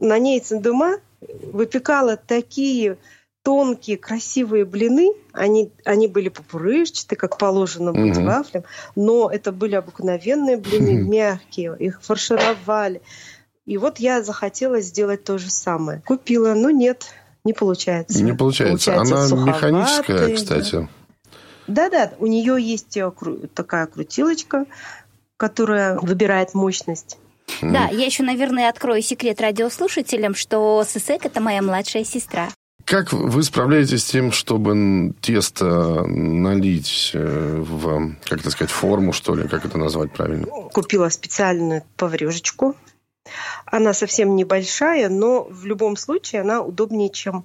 на 0.00 0.19
ней 0.19 0.40
Цендума 0.40 0.99
выпекала 1.21 2.16
такие 2.16 2.99
тонкие, 3.43 3.99
красивые 3.99 4.64
блины. 4.64 5.12
Они, 5.33 5.71
они 5.85 6.09
были 6.09 6.28
попурышчатые, 6.28 7.19
как 7.19 7.38
положено 7.38 7.93
быть 7.93 8.16
угу. 8.16 8.26
вафлям. 8.26 8.64
Но 8.97 9.31
это 9.31 9.52
были 9.52 9.75
обыкновенные 9.75 10.57
блины, 10.57 11.02
мягкие. 11.02 11.76
Их 11.78 12.02
фаршировали. 12.02 13.00
И 13.66 13.78
вот 13.78 13.99
я 13.99 14.23
захотела 14.23 14.81
сделать 14.81 15.25
то 15.25 15.38
же 15.38 15.50
самое. 15.50 16.02
Купила, 16.04 16.54
но 16.54 16.71
нет, 16.71 17.14
не 17.44 17.52
получается. 17.52 18.22
Не 18.22 18.32
получается. 18.32 18.92
получается 18.92 19.34
Она 19.34 19.52
механическая, 19.52 20.34
кстати. 20.34 20.88
Да-да, 21.66 22.12
у 22.18 22.26
нее 22.26 22.56
есть 22.60 22.96
э, 22.96 23.10
такая 23.54 23.86
крутилочка, 23.86 24.66
которая 25.36 25.98
выбирает 25.98 26.54
мощность. 26.54 27.18
Да, 27.62 27.88
я 27.88 28.06
еще, 28.06 28.22
наверное, 28.22 28.68
открою 28.68 29.02
секрет 29.02 29.40
радиослушателям, 29.40 30.34
что 30.34 30.84
Сысек– 30.86 31.24
это 31.26 31.40
моя 31.40 31.62
младшая 31.62 32.04
сестра. 32.04 32.48
Как 32.84 33.12
вы 33.12 33.42
справляетесь 33.42 34.04
с 34.04 34.10
тем, 34.10 34.30
чтобы 34.30 35.14
тесто 35.22 36.04
налить 36.06 37.12
э, 37.14 37.56
в, 37.60 38.14
как 38.24 38.40
это 38.40 38.50
сказать, 38.50 38.70
форму, 38.70 39.14
что 39.14 39.34
ли, 39.34 39.48
как 39.48 39.64
это 39.64 39.78
назвать 39.78 40.12
правильно? 40.12 40.46
Купила 40.46 41.08
специальную 41.08 41.82
поварешечку. 41.96 42.76
Она 43.66 43.93
совсем 43.93 44.37
небольшая, 44.37 45.09
но 45.09 45.45
в 45.45 45.66
любом 45.66 45.97
случае 45.97 46.43
она 46.43 46.62
удобнее, 46.62 47.11
чем 47.11 47.45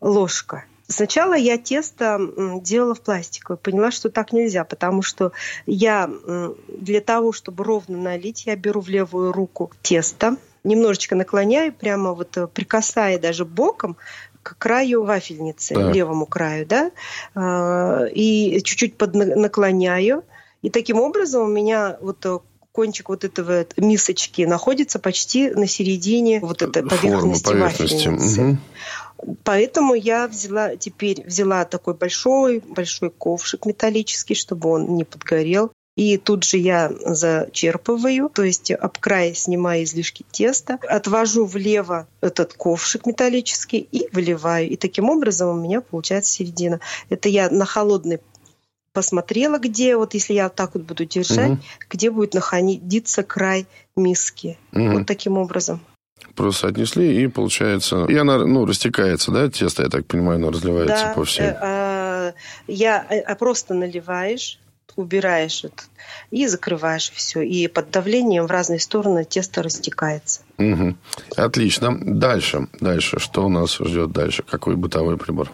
ложка. 0.00 0.64
Сначала 0.88 1.34
я 1.34 1.58
тесто 1.58 2.18
делала 2.62 2.94
в 2.94 3.02
пластиковое. 3.02 3.58
Поняла, 3.58 3.90
что 3.90 4.08
так 4.08 4.32
нельзя, 4.32 4.64
потому 4.64 5.02
что 5.02 5.32
я 5.66 6.10
для 6.68 7.00
того, 7.00 7.32
чтобы 7.32 7.64
ровно 7.64 7.98
налить, 7.98 8.46
я 8.46 8.56
беру 8.56 8.80
в 8.80 8.88
левую 8.88 9.32
руку 9.32 9.70
тесто, 9.82 10.36
немножечко 10.64 11.14
наклоняю, 11.14 11.72
прямо 11.72 12.12
вот 12.14 12.36
э, 12.36 12.46
прикасая 12.46 13.18
даже 13.18 13.44
боком 13.44 13.96
к 14.42 14.56
краю 14.58 15.04
вафельницы, 15.04 15.74
так. 15.74 15.94
левому 15.94 16.26
краю, 16.26 16.66
да, 16.66 16.90
а, 17.34 18.04
и 18.06 18.60
чуть-чуть 18.62 18.96
поднаклоняю. 18.96 20.24
И 20.62 20.70
таким 20.70 21.00
образом 21.00 21.42
у 21.42 21.52
меня 21.52 21.98
вот 22.00 22.24
э, 22.26 22.38
кончик 22.72 23.08
вот 23.08 23.24
этого 23.24 23.66
мисочки 23.76 24.42
находится 24.42 24.98
почти 24.98 25.50
на 25.50 25.66
середине 25.66 26.40
вот 26.40 26.62
этой 26.62 26.82
поверхности, 26.82 27.44
поверхности. 27.44 28.08
вафельницы. 28.08 28.42
Угу. 28.42 28.58
Поэтому 29.44 29.94
я 29.94 30.28
взяла 30.28 30.76
теперь 30.76 31.24
взяла 31.24 31.64
такой 31.64 31.94
большой 31.94 32.60
большой 32.60 33.10
ковшик 33.10 33.66
металлический, 33.66 34.34
чтобы 34.34 34.70
он 34.70 34.96
не 34.96 35.04
подгорел. 35.04 35.72
И 35.96 36.16
тут 36.16 36.44
же 36.44 36.58
я 36.58 36.92
зачерпываю, 37.06 38.30
то 38.32 38.44
есть 38.44 38.70
об 38.70 38.98
край 38.98 39.34
снимаю 39.34 39.82
излишки 39.82 40.24
теста, 40.30 40.78
отвожу 40.88 41.44
влево 41.44 42.06
этот 42.20 42.52
ковшик 42.52 43.04
металлический 43.04 43.80
и 43.80 44.08
выливаю. 44.12 44.68
И 44.68 44.76
таким 44.76 45.10
образом 45.10 45.48
у 45.48 45.60
меня 45.60 45.80
получается 45.80 46.30
середина. 46.30 46.78
Это 47.08 47.28
я 47.28 47.50
на 47.50 47.64
холодной 47.64 48.20
посмотрела, 48.92 49.58
где, 49.58 49.96
вот 49.96 50.14
если 50.14 50.34
я 50.34 50.44
вот 50.44 50.54
так 50.54 50.74
вот 50.74 50.84
буду 50.84 51.04
держать, 51.04 51.52
угу. 51.52 51.60
где 51.90 52.10
будет 52.10 52.34
находиться 52.34 53.22
край 53.22 53.66
миски. 53.96 54.58
Угу. 54.72 54.90
Вот 54.90 55.06
таким 55.06 55.38
образом. 55.38 55.80
Просто 56.34 56.68
отнесли, 56.68 57.22
и 57.22 57.26
получается... 57.28 58.04
И 58.06 58.16
она, 58.16 58.38
ну, 58.38 58.64
растекается, 58.66 59.30
да, 59.30 59.48
тесто, 59.48 59.84
я 59.84 59.88
так 59.88 60.06
понимаю, 60.06 60.36
оно 60.36 60.50
разливается 60.50 61.06
да, 61.06 61.12
по 61.14 61.24
всей... 61.24 61.46
Э, 61.46 61.56
э, 61.60 62.32
я, 62.66 63.06
э, 63.08 63.34
просто 63.36 63.74
наливаешь, 63.74 64.58
убираешь 64.96 65.64
это 65.64 65.84
и 66.30 66.46
закрываешь 66.46 67.10
все. 67.12 67.42
И 67.42 67.68
под 67.68 67.90
давлением 67.90 68.46
в 68.46 68.50
разные 68.50 68.80
стороны 68.80 69.24
тесто 69.24 69.62
растекается. 69.62 70.42
Угу. 70.58 70.96
Отлично. 71.36 71.96
Дальше. 72.00 72.68
Дальше. 72.80 73.18
Что 73.18 73.46
у 73.46 73.48
нас 73.48 73.78
ждет 73.78 74.12
дальше? 74.12 74.42
Какой 74.42 74.76
бытовой 74.76 75.16
прибор? 75.16 75.50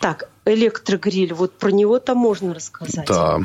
Так, 0.00 0.28
электрогриль. 0.44 1.34
Вот 1.34 1.52
про 1.52 1.70
него-то 1.70 2.14
можно 2.14 2.54
рассказать. 2.54 3.06
Да. 3.06 3.40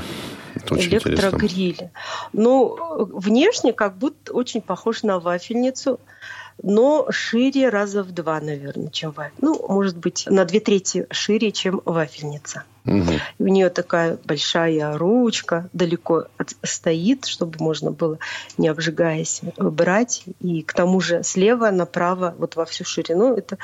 Это 0.55 0.73
очень 0.73 0.93
электрогриль. 0.93 1.89
Ну, 2.33 3.05
внешне 3.13 3.73
как 3.73 3.97
будто 3.97 4.33
очень 4.33 4.61
похож 4.61 5.03
на 5.03 5.19
вафельницу, 5.19 5.99
но 6.63 7.07
шире 7.11 7.69
раза 7.69 8.03
в 8.03 8.11
два, 8.11 8.39
наверное, 8.41 8.89
чем 8.89 9.11
вафельница. 9.11 9.45
Ну, 9.45 9.65
может 9.67 9.97
быть, 9.97 10.25
на 10.27 10.45
две 10.45 10.59
трети 10.59 11.05
шире, 11.11 11.51
чем 11.51 11.81
вафельница. 11.85 12.63
Угу. 12.85 13.19
у 13.39 13.47
нее 13.47 13.69
такая 13.69 14.17
большая 14.23 14.97
ручка, 14.97 15.69
далеко 15.73 16.27
стоит, 16.63 17.25
чтобы 17.25 17.57
можно 17.59 17.91
было, 17.91 18.17
не 18.57 18.69
обжигаясь, 18.69 19.41
брать. 19.57 20.23
И 20.39 20.61
к 20.61 20.71
тому 20.73 21.01
же 21.01 21.21
слева 21.21 21.69
направо, 21.69 22.33
вот 22.37 22.55
во 22.55 22.63
всю 22.63 22.85
ширину, 22.85 23.35
это 23.35 23.57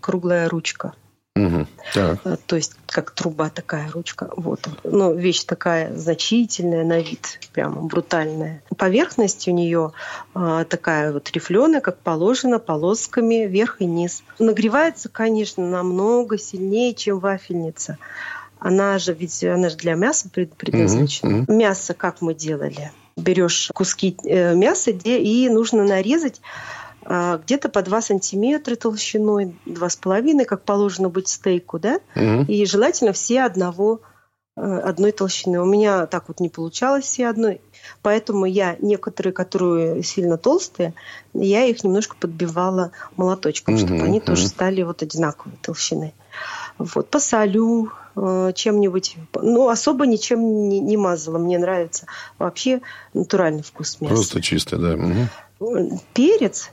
круглая 0.00 0.48
ручка. 0.48 0.92
Угу. 1.36 1.66
Так. 1.94 2.18
Э, 2.24 2.36
то 2.46 2.56
есть 2.56 2.74
как 2.86 3.12
труба 3.12 3.50
такая 3.50 3.90
ручка. 3.90 4.30
Вот. 4.36 4.68
Но 4.82 5.12
вещь 5.12 5.44
такая 5.44 5.96
значительная 5.96 6.84
на 6.84 6.98
вид, 7.00 7.38
прямо 7.52 7.82
брутальная. 7.82 8.62
Поверхность 8.76 9.46
у 9.46 9.52
нее 9.52 9.92
а, 10.34 10.64
такая 10.64 11.12
вот 11.12 11.30
рифленая, 11.30 11.80
как 11.80 11.98
положено, 11.98 12.58
полосками 12.58 13.46
вверх 13.46 13.80
и 13.80 13.86
низ. 13.86 14.24
Нагревается, 14.40 15.08
конечно, 15.08 15.64
намного 15.68 16.36
сильнее, 16.36 16.94
чем 16.94 17.20
вафельница. 17.20 17.98
Она 18.58 18.98
же 18.98 19.14
ведь 19.14 19.42
она 19.44 19.70
же 19.70 19.76
для 19.76 19.94
мяса 19.94 20.28
предназначена. 20.28 21.42
Угу. 21.42 21.52
Мясо 21.52 21.94
как 21.94 22.20
мы 22.20 22.34
делали? 22.34 22.90
Берешь 23.16 23.70
куски 23.72 24.16
э, 24.24 24.54
мяса 24.54 24.90
и 24.90 25.48
нужно 25.48 25.84
нарезать 25.84 26.40
где-то 27.02 27.68
по 27.68 27.82
2 27.82 28.02
сантиметра 28.02 28.76
толщиной, 28.76 29.56
2,5, 29.66 30.44
как 30.44 30.62
положено 30.62 31.08
быть 31.08 31.28
стейку, 31.28 31.78
да? 31.78 32.00
Угу. 32.14 32.44
И 32.48 32.64
желательно 32.66 33.12
все 33.12 33.42
одного 33.42 34.00
э, 34.56 34.60
одной 34.60 35.12
толщины. 35.12 35.60
У 35.60 35.64
меня 35.64 36.06
так 36.06 36.28
вот 36.28 36.40
не 36.40 36.48
получалось 36.48 37.04
все 37.04 37.28
одной, 37.28 37.60
поэтому 38.02 38.44
я 38.44 38.76
некоторые, 38.80 39.32
которые 39.32 40.02
сильно 40.02 40.36
толстые, 40.36 40.94
я 41.32 41.64
их 41.64 41.82
немножко 41.84 42.16
подбивала 42.20 42.92
молоточком, 43.16 43.74
угу, 43.74 43.86
чтобы 43.86 44.02
они 44.02 44.18
угу. 44.18 44.26
тоже 44.26 44.48
стали 44.48 44.82
вот 44.82 45.02
одинаковой 45.02 45.56
толщины. 45.62 46.12
Вот, 46.78 47.10
посолю 47.10 47.90
э, 48.16 48.52
чем-нибудь. 48.54 49.16
Ну, 49.34 49.68
особо 49.68 50.06
ничем 50.06 50.68
не, 50.68 50.80
не 50.80 50.96
мазала. 50.96 51.38
Мне 51.38 51.58
нравится 51.58 52.06
вообще 52.38 52.80
натуральный 53.12 53.62
вкус 53.62 54.00
мяса. 54.00 54.14
Просто 54.14 54.40
чисто, 54.40 54.78
да. 54.78 54.94
Угу. 54.94 56.00
Перец 56.14 56.70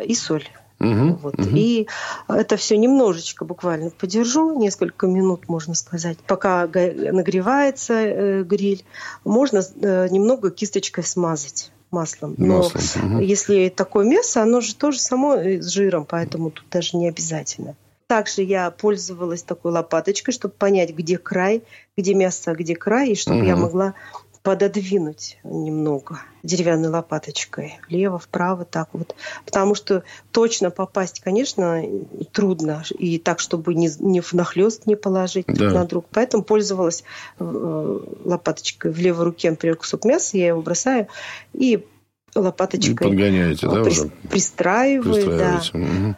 и 0.00 0.14
соль. 0.14 0.48
Угу, 0.80 1.18
вот. 1.22 1.34
угу. 1.38 1.48
И 1.54 1.86
это 2.26 2.56
все 2.56 2.78
немножечко 2.78 3.44
буквально 3.44 3.90
подержу, 3.90 4.58
несколько 4.58 5.06
минут, 5.06 5.48
можно 5.48 5.74
сказать, 5.74 6.16
пока 6.26 6.66
нагревается 6.66 7.94
э, 7.94 8.42
гриль. 8.44 8.84
Можно 9.24 9.60
э, 9.60 10.08
немного 10.10 10.50
кисточкой 10.50 11.04
смазать 11.04 11.70
маслом. 11.90 12.34
Но 12.38 12.70
маслом, 12.72 13.16
угу. 13.16 13.22
если 13.22 13.68
такое 13.68 14.06
мясо, 14.06 14.42
оно 14.42 14.62
же 14.62 14.74
тоже 14.74 15.00
само 15.00 15.36
с 15.36 15.68
жиром, 15.68 16.06
поэтому 16.08 16.50
тут 16.50 16.64
даже 16.70 16.96
не 16.96 17.08
обязательно. 17.08 17.76
Также 18.06 18.42
я 18.42 18.70
пользовалась 18.70 19.42
такой 19.42 19.70
лопаточкой, 19.70 20.34
чтобы 20.34 20.54
понять, 20.54 20.92
где 20.92 21.16
край, 21.16 21.62
где 21.96 22.14
мясо, 22.14 22.50
а 22.50 22.54
где 22.54 22.74
край, 22.74 23.10
и 23.10 23.14
чтобы 23.14 23.40
угу. 23.40 23.46
я 23.46 23.56
могла 23.56 23.94
пододвинуть 24.42 25.38
немного 25.44 26.22
деревянной 26.42 26.88
лопаточкой 26.88 27.78
влево, 27.88 28.18
вправо, 28.18 28.64
так 28.64 28.88
вот. 28.92 29.14
Потому 29.44 29.74
что 29.74 30.02
точно 30.32 30.70
попасть, 30.70 31.20
конечно, 31.20 31.82
трудно. 32.32 32.82
И 32.98 33.18
так, 33.18 33.40
чтобы 33.40 33.74
не, 33.74 33.90
не 33.98 34.22
нахлест 34.32 34.86
не 34.86 34.96
положить 34.96 35.46
да. 35.46 35.54
друг 35.54 35.72
на 35.72 35.84
друга. 35.84 36.06
Поэтому 36.12 36.42
пользовалась 36.42 37.04
э, 37.38 38.00
лопаточкой 38.24 38.92
в 38.92 38.98
левой 38.98 39.26
руке, 39.26 39.50
например, 39.50 39.76
кусок 39.76 40.04
мяса, 40.06 40.38
я 40.38 40.48
его 40.48 40.62
бросаю 40.62 41.08
и 41.52 41.86
лопаточкой... 42.34 43.08
Подгоняете, 43.08 43.66
да, 43.66 43.82
при, 43.82 43.90
уже? 43.90 44.10
Пристраиваю, 44.28 45.38
да. 45.38 45.62
Угу. 45.72 46.14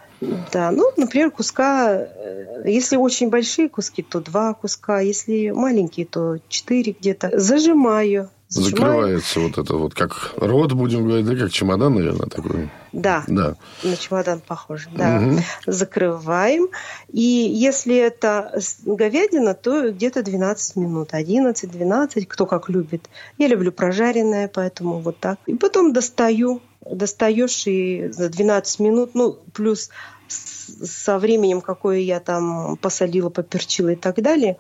Да, 0.53 0.71
ну, 0.71 0.91
например, 0.97 1.31
куска, 1.31 1.95
э, 1.95 2.63
если 2.67 2.97
очень 2.97 3.29
большие 3.29 3.69
куски, 3.69 4.03
то 4.03 4.21
два 4.21 4.55
куска, 4.55 5.01
если 5.01 5.51
маленькие, 5.51 6.07
то 6.07 6.39
четыре 6.49 6.95
где-то. 6.99 7.39
Зажимаю. 7.39 8.31
Закрывается 8.61 9.41
вот 9.41 9.59
это 9.59 9.77
вот, 9.77 9.95
как 9.95 10.33
рот, 10.37 10.73
будем 10.73 11.07
говорить, 11.07 11.27
да, 11.27 11.37
как 11.37 11.51
чемодан, 11.51 11.95
наверное, 11.95 12.27
такой. 12.29 12.71
Да, 12.93 13.25
Да. 13.27 13.57
на 13.83 13.97
чемодан 13.97 14.41
похоже. 14.47 14.89
Да. 14.95 15.19
Мгм. 15.21 15.41
Закрываем. 15.67 16.69
И 17.09 17.23
если 17.23 17.97
это 17.97 18.59
говядина, 18.85 19.55
то 19.55 19.91
где-то 19.91 20.23
12 20.23 20.77
минут. 20.77 21.15
11-12, 21.15 22.27
кто 22.27 22.47
как 22.47 22.69
любит. 22.69 23.09
Я 23.39 23.49
люблю 23.49 23.73
прожаренное, 23.73 24.49
поэтому 24.49 25.01
вот 25.01 25.19
так. 25.19 25.39
И 25.47 25.55
потом 25.55 25.93
достаю. 25.93 26.61
Достаешь 26.85 27.67
и 27.67 28.09
за 28.11 28.29
12 28.29 28.81
минут, 28.81 29.15
ну, 29.15 29.39
плюс 29.55 29.89
со 30.27 31.19
временем, 31.19 31.61
какое 31.61 31.99
я 31.99 32.19
там 32.21 32.77
посолила, 32.77 33.31
поперчила 33.31 33.91
и 33.91 33.97
так 33.97 34.21
далее, 34.21 34.57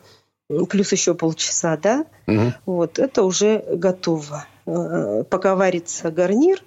плюс 0.68 0.92
еще 0.92 1.14
полчаса, 1.14 1.76
да, 1.76 2.04
Мгм. 2.26 2.54
вот, 2.66 2.98
это 2.98 3.22
уже 3.24 3.64
готово. 3.72 4.46
Э, 4.66 5.24
Пока 5.28 5.54
варится 5.56 6.10
гарнир, 6.10 6.62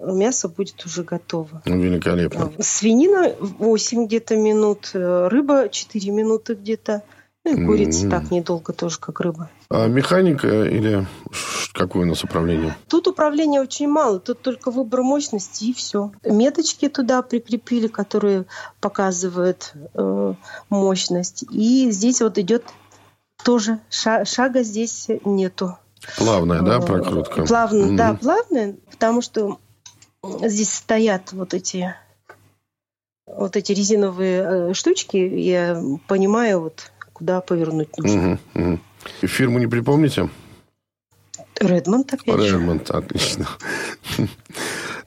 мясо 0.00 0.48
будет 0.48 0.84
уже 0.84 1.02
готово. 1.04 1.62
Ну, 1.64 1.78
Великолепно. 1.80 2.52
Свинина 2.60 3.34
8 3.40 4.06
где-то 4.06 4.36
минут, 4.36 4.90
э, 4.94 5.28
рыба 5.28 5.68
4 5.70 6.10
минуты 6.10 6.54
где-то. 6.54 7.02
Ну 7.46 7.52
и 7.62 7.66
курица 7.66 8.04
М. 8.06 8.10
так 8.10 8.30
недолго 8.30 8.72
тоже, 8.72 8.98
как 8.98 9.20
рыба. 9.20 9.50
А 9.68 9.86
механика 9.86 10.64
или 10.64 11.06
ш- 11.30 11.70
какое 11.74 12.04
у 12.04 12.06
нас 12.08 12.24
управление? 12.24 12.74
Тут 12.88 13.06
управления 13.06 13.60
очень 13.60 13.86
мало, 13.86 14.18
тут 14.18 14.40
только 14.40 14.70
выбор 14.70 15.02
мощности 15.02 15.64
и 15.64 15.74
все. 15.74 16.10
Меточки 16.24 16.88
туда 16.88 17.20
прикрепили, 17.20 17.86
которые 17.86 18.46
показывают 18.80 19.74
э, 19.92 20.34
мощность. 20.70 21.44
И 21.50 21.90
здесь 21.90 22.22
вот 22.22 22.38
идет 22.38 22.64
тоже 23.44 23.78
ша- 23.90 24.24
шага 24.24 24.62
здесь 24.62 25.06
нету. 25.24 25.78
Плавная, 26.18 26.60
да, 26.62 26.78
Э, 26.78 26.80
прокрутка? 26.80 27.44
Плавно, 27.44 27.86
Мгм. 27.86 27.96
да, 27.96 28.14
плавная, 28.14 28.74
потому 28.90 29.22
что 29.22 29.58
здесь 30.42 30.72
стоят 30.72 31.32
вот 31.32 31.54
эти 31.54 31.94
вот 33.26 33.56
эти 33.56 33.72
резиновые 33.72 34.42
э, 34.70 34.74
штучки, 34.74 35.16
я 35.16 35.80
понимаю, 36.08 36.60
вот 36.60 36.90
куда 37.12 37.40
повернуть 37.40 37.96
нужно. 37.96 38.38
Мгм. 38.54 38.80
И 39.22 39.26
фирму 39.26 39.58
не 39.58 39.66
припомните? 39.66 40.28
Редмонд 41.60 42.12
опять 42.12 42.40
же. 42.40 42.46
Редмонд, 42.56 42.90
отлично. 42.90 43.46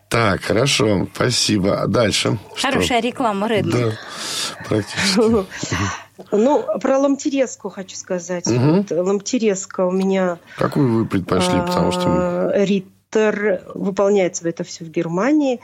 Так, 0.10 0.42
хорошо, 0.42 1.08
спасибо. 1.14 1.82
А 1.82 1.88
дальше? 1.88 2.40
Что? 2.56 2.70
Хорошая 2.72 3.02
реклама 3.02 3.48
Редмонд. 3.48 3.76
Да, 3.76 4.66
практически. 4.70 5.20
Ну, 6.32 6.66
про 6.82 6.98
ламтереску 6.98 7.70
хочу 7.70 7.96
сказать. 7.96 8.48
Мгм. 8.48 8.78
Вот, 8.78 8.92
ламтереска 8.92 9.86
у 9.86 9.92
меня 9.92 10.40
Какую 10.58 10.94
вы 10.94 11.06
предпочли? 11.06 11.60
Потому 11.60 11.92
что... 11.92 12.04
а, 12.06 12.52
Риттер, 12.66 13.62
выполняется 13.74 14.48
это 14.48 14.64
все 14.64 14.84
в 14.86 14.90
Германии. 14.90 15.60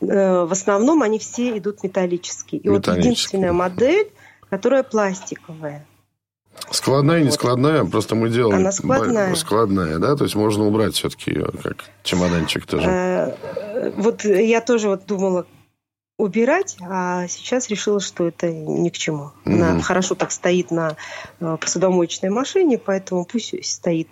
Э, 0.00 0.44
В 0.44 0.52
основном 0.52 1.02
они 1.02 1.18
все 1.18 1.56
идут 1.58 1.82
металлические. 1.82 2.60
И 2.60 2.68
вот 2.68 2.86
единственная 2.86 3.52
модель, 3.52 4.10
которая 4.50 4.82
пластиковая. 4.82 5.86
Складная, 6.70 7.20
не 7.20 7.26
Вот. 7.26 7.34
складная, 7.34 7.84
просто 7.84 8.14
мы 8.14 8.28
делаем... 8.28 8.60
Она 8.60 8.72
складная. 8.72 9.34
Складная, 9.34 9.98
да? 9.98 10.16
То 10.16 10.24
есть 10.24 10.34
можно 10.36 10.64
убрать 10.66 10.94
все-таки 10.94 11.30
ее, 11.30 11.46
как 11.62 11.84
чемоданчик 12.02 12.66
тоже. 12.66 12.88
Э, 12.88 13.90
Вот 13.96 14.24
я 14.24 14.60
тоже 14.60 14.88
вот 14.88 15.06
думала 15.06 15.46
убирать, 16.22 16.76
а 16.80 17.26
сейчас 17.28 17.68
решила, 17.68 18.00
что 18.00 18.28
это 18.28 18.50
ни 18.52 18.88
к 18.88 18.94
чему. 18.96 19.32
Она 19.44 19.72
Мгм. 19.72 19.80
хорошо 19.82 20.14
так 20.14 20.30
стоит 20.30 20.70
на 20.70 20.96
э, 21.40 21.56
посудомоечной 21.60 22.30
машине, 22.30 22.78
поэтому 22.78 23.24
пусть 23.24 23.54
стоит. 23.64 24.08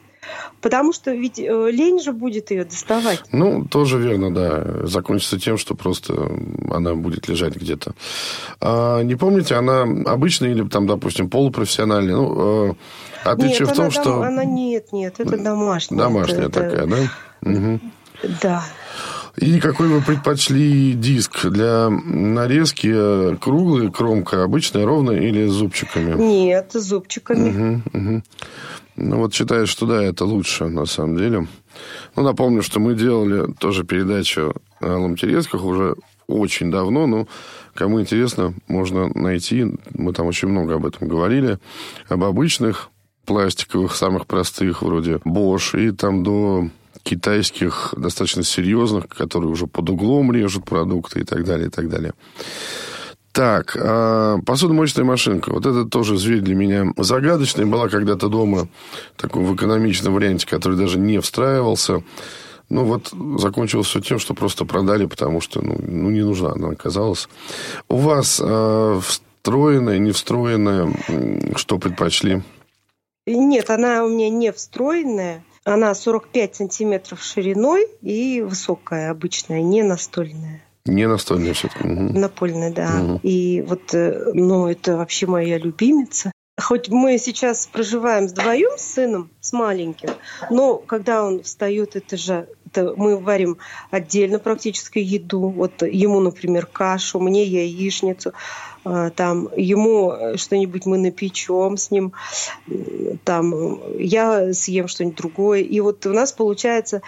Потому 0.60 0.92
что 0.92 1.12
ведь 1.12 1.38
э, 1.38 1.70
лень 1.70 2.00
же 2.02 2.12
будет 2.12 2.50
ее 2.50 2.64
доставать. 2.64 3.22
Ну, 3.32 3.64
тоже 3.64 3.98
верно, 3.98 4.34
да. 4.34 4.86
Закончится 4.86 5.38
тем, 5.38 5.56
что 5.56 5.74
просто 5.74 6.12
она 6.70 6.94
будет 6.94 7.28
лежать 7.28 7.56
где-то. 7.56 7.94
А, 8.60 9.00
не 9.02 9.14
помните, 9.14 9.54
она 9.54 9.82
обычная 10.12 10.50
или 10.50 10.68
там, 10.68 10.86
допустим, 10.86 11.30
полупрофессиональная? 11.30 12.16
Ну, 12.16 12.70
э, 12.70 12.74
отличие 13.24 13.60
нет, 13.60 13.70
в 13.70 13.74
том, 13.74 13.84
она, 13.86 13.90
что 13.90 14.02
дом- 14.04 14.22
она 14.22 14.44
нет, 14.44 14.92
нет, 14.92 15.14
это 15.20 15.38
домашняя. 15.38 15.98
домашняя 15.98 16.46
Это- 16.46 16.60
это- 16.60 16.70
такая, 16.70 16.86
да? 16.86 16.96
Мгм. 17.42 17.80
Да. 18.42 18.62
И 19.40 19.58
какой 19.58 19.88
вы 19.88 20.02
предпочли 20.02 20.92
диск 20.92 21.46
для 21.46 21.88
нарезки? 21.88 23.36
Круглый, 23.36 23.90
кромка 23.90 24.44
обычная, 24.44 24.84
ровная 24.84 25.18
или 25.18 25.46
с 25.46 25.52
зубчиками? 25.52 26.20
Нет, 26.20 26.72
с 26.74 26.82
зубчиками. 26.82 27.48
Мгм, 27.48 27.82
мгм. 27.92 28.24
Ну, 28.96 29.16
вот 29.16 29.32
считаю, 29.32 29.66
что 29.66 29.86
да, 29.86 30.02
это 30.02 30.26
лучше, 30.26 30.66
на 30.68 30.84
самом 30.84 31.16
деле. 31.16 31.46
Ну, 32.16 32.22
напомню, 32.22 32.60
что 32.62 32.80
мы 32.80 32.94
делали 32.94 33.50
тоже 33.58 33.84
передачу 33.84 34.52
о 34.80 34.98
ламтерезках 34.98 35.64
уже 35.64 35.96
очень 36.26 36.70
давно, 36.70 37.06
но 37.06 37.26
кому 37.72 37.98
интересно, 37.98 38.52
можно 38.68 39.08
найти. 39.08 39.66
Мы 39.94 40.12
там 40.12 40.26
очень 40.26 40.48
много 40.48 40.74
об 40.74 40.84
этом 40.84 41.08
говорили. 41.08 41.58
Об 42.10 42.24
обычных 42.24 42.90
пластиковых, 43.24 43.96
самых 43.96 44.26
простых, 44.26 44.82
вроде 44.82 45.14
Bosch, 45.24 45.80
и 45.80 45.92
там 45.92 46.22
до 46.22 46.68
китайских, 47.02 47.94
достаточно 47.96 48.42
серьезных, 48.42 49.08
которые 49.08 49.50
уже 49.50 49.66
под 49.66 49.90
углом 49.90 50.32
режут 50.32 50.64
продукты 50.64 51.20
и 51.20 51.24
так 51.24 51.44
далее, 51.44 51.68
и 51.68 51.70
так 51.70 51.88
далее. 51.88 52.12
Так, 53.32 53.76
а, 53.80 54.38
посудомоечная 54.44 55.04
машинка. 55.04 55.52
Вот 55.52 55.64
это 55.64 55.84
тоже 55.84 56.18
зверь 56.18 56.40
для 56.40 56.54
меня 56.54 56.92
загадочный. 56.96 57.64
Была 57.64 57.88
когда-то 57.88 58.28
дома 58.28 58.68
такой 59.16 59.44
в 59.44 59.54
экономичном 59.54 60.14
варианте, 60.14 60.46
который 60.46 60.76
даже 60.76 60.98
не 60.98 61.20
встраивался. 61.20 62.02
Ну, 62.68 62.84
вот 62.84 63.12
закончилось 63.38 63.86
все 63.86 64.00
тем, 64.00 64.18
что 64.18 64.34
просто 64.34 64.64
продали, 64.64 65.06
потому 65.06 65.40
что 65.40 65.60
ну, 65.62 65.76
ну, 65.80 66.10
не 66.10 66.22
нужна 66.22 66.52
она 66.52 66.70
оказалась. 66.70 67.28
У 67.88 67.96
вас 67.96 68.40
а, 68.42 69.00
встроенная, 69.00 69.98
не 69.98 70.10
встроенная, 70.10 70.92
что 71.54 71.78
предпочли? 71.78 72.42
Нет, 73.26 73.70
она 73.70 74.04
у 74.04 74.08
меня 74.08 74.28
не 74.28 74.52
встроенная. 74.52 75.44
Она 75.64 75.94
45 75.94 76.56
сантиметров 76.56 77.22
шириной 77.22 77.86
и 78.00 78.40
высокая, 78.40 79.10
обычная, 79.10 79.62
не 79.62 79.82
настольная. 79.82 80.62
Не 80.86 81.06
настольная 81.06 81.52
все-таки. 81.52 81.86
Мгм. 81.86 82.20
Напольная, 82.20 82.72
да. 82.72 82.90
Мгм. 82.90 83.20
И 83.22 83.62
вот, 83.66 83.92
э, 83.92 84.32
ну, 84.32 84.66
это 84.66 84.96
вообще 84.96 85.26
моя 85.26 85.58
любимица. 85.58 86.32
Хоть 86.58 86.88
мы 86.88 87.18
сейчас 87.18 87.66
проживаем 87.66 88.26
вдвоем 88.26 88.76
с 88.76 88.82
сыном, 88.82 89.30
с 89.40 89.52
маленьким, 89.52 90.10
но 90.50 90.76
когда 90.76 91.24
он 91.24 91.42
встает, 91.42 91.96
это 91.96 92.16
же 92.18 92.48
это 92.72 92.94
мы 92.96 93.18
варим 93.18 93.58
отдельно 93.90 94.38
практически 94.38 94.98
еду. 94.98 95.48
Вот 95.48 95.82
ему, 95.82 96.20
например, 96.20 96.66
кашу, 96.66 97.18
мне 97.18 97.44
яичницу, 97.44 98.32
там 98.82 99.48
ему 99.56 100.36
что-нибудь 100.36 100.86
мы 100.86 100.98
напечем 100.98 101.76
с 101.76 101.90
ним, 101.90 102.12
м, 102.68 103.18
там 103.24 103.98
я 103.98 104.52
съем 104.52 104.88
что-нибудь 104.88 105.16
другое. 105.16 105.60
И 105.60 105.80
вот 105.80 106.06
у 106.06 106.12
нас 106.12 106.32
получается 106.32 107.02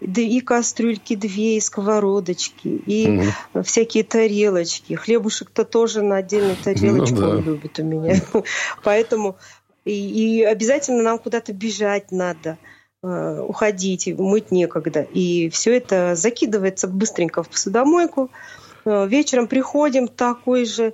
да 0.00 0.20
и 0.20 0.40
кастрюльки 0.40 1.16
две, 1.16 1.56
и 1.56 1.60
сковородочки, 1.60 2.68
и 2.68 3.08
Мгм. 3.08 3.64
всякие 3.64 4.04
тарелочки. 4.04 4.94
Хлебушек-то 4.94 5.64
тоже 5.64 6.02
на 6.02 6.16
отдельной 6.18 6.56
тарелочке 6.56 7.14
Ну 7.14 7.20
да. 7.20 7.28
он 7.28 7.44
любит 7.44 7.78
у 7.78 7.82
меня. 7.84 8.14
Поэтому 8.84 9.36
и, 9.84 10.38
и 10.38 10.42
обязательно 10.44 11.02
нам 11.02 11.18
куда-то 11.18 11.52
бежать 11.52 12.12
надо, 12.12 12.58
э, 13.02 13.40
уходить, 13.40 14.06
мыть 14.18 14.50
некогда. 14.52 15.02
И 15.02 15.48
все 15.48 15.76
это 15.76 16.14
закидывается 16.14 16.86
быстренько 16.86 17.42
в 17.42 17.48
посудомойку. 17.48 18.30
Э, 18.30 18.67
Вечером 19.06 19.48
приходим, 19.48 20.08
такой 20.08 20.64
же 20.64 20.92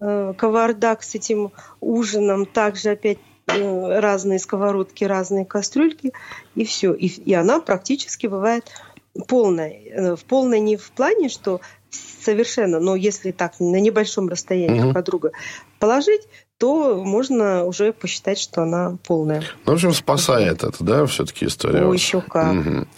э, 0.00 0.34
кавардак 0.36 1.02
с 1.02 1.14
этим 1.14 1.52
ужином, 1.80 2.46
также 2.46 2.90
опять 2.90 3.18
э, 3.48 4.00
разные 4.00 4.38
сковородки, 4.38 5.04
разные 5.04 5.44
кастрюльки, 5.44 6.12
и 6.54 6.64
все. 6.64 6.92
И, 6.92 7.06
и 7.06 7.34
она 7.34 7.60
практически 7.60 8.26
бывает 8.26 8.70
полная. 9.28 9.70
Э, 9.70 10.16
В 10.16 10.24
полной 10.24 10.60
не 10.60 10.76
в 10.76 10.90
плане, 10.92 11.28
что 11.28 11.60
совершенно, 11.90 12.80
но 12.80 12.96
если 12.96 13.30
так 13.30 13.60
на 13.60 13.80
небольшом 13.80 14.28
расстоянии 14.28 14.78
Мгм. 14.78 14.82
друг 14.82 14.96
от 14.96 15.04
друга 15.04 15.32
положить, 15.78 16.22
то 16.58 17.02
можно 17.04 17.64
уже 17.64 17.92
посчитать, 17.92 18.38
что 18.38 18.62
она 18.62 18.96
полная. 19.06 19.42
Ну, 19.64 19.72
в 19.72 19.74
общем, 19.74 19.92
спасает 19.92 20.64
это, 20.64 20.82
да, 20.82 21.06
все-таки 21.06 21.46
история? 21.46 21.84
Ваша? 21.84 21.92
еще 21.92 22.20
как. 22.20 22.52
Мгм. 22.52 22.88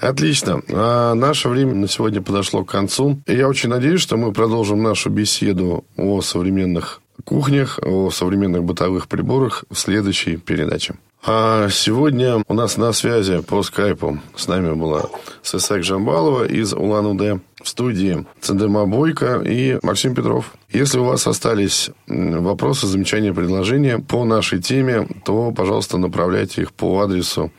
Отлично. 0.00 0.62
А, 0.70 1.14
наше 1.14 1.48
время 1.48 1.74
на 1.74 1.88
сегодня 1.88 2.20
подошло 2.20 2.64
к 2.64 2.70
концу. 2.70 3.20
И 3.26 3.34
я 3.34 3.48
очень 3.48 3.68
надеюсь, 3.68 4.00
что 4.00 4.16
мы 4.16 4.32
продолжим 4.32 4.82
нашу 4.82 5.10
беседу 5.10 5.84
о 5.96 6.20
современных 6.20 7.00
кухнях, 7.24 7.78
о 7.82 8.10
современных 8.10 8.64
бытовых 8.64 9.08
приборах 9.08 9.64
в 9.70 9.76
следующей 9.76 10.36
передаче. 10.36 10.94
А 11.24 11.68
сегодня 11.70 12.42
у 12.46 12.54
нас 12.54 12.76
на 12.76 12.92
связи 12.92 13.40
по 13.42 13.62
скайпу 13.62 14.20
с 14.36 14.46
нами 14.46 14.74
была 14.74 15.06
Сесек 15.42 15.82
Жамбалова 15.82 16.46
из 16.46 16.72
Улан-Удэ 16.72 17.40
в 17.62 17.68
студии 17.68 18.24
Цендема 18.40 18.86
Бойко 18.86 19.40
и 19.40 19.78
Максим 19.82 20.14
Петров. 20.14 20.54
Если 20.70 20.98
у 20.98 21.04
вас 21.04 21.26
остались 21.26 21.90
вопросы, 22.06 22.86
замечания, 22.86 23.32
предложения 23.32 23.98
по 23.98 24.24
нашей 24.24 24.62
теме, 24.62 25.08
то, 25.24 25.50
пожалуйста, 25.50 25.98
направляйте 25.98 26.62
их 26.62 26.72
по 26.72 27.00
адресу 27.00 27.50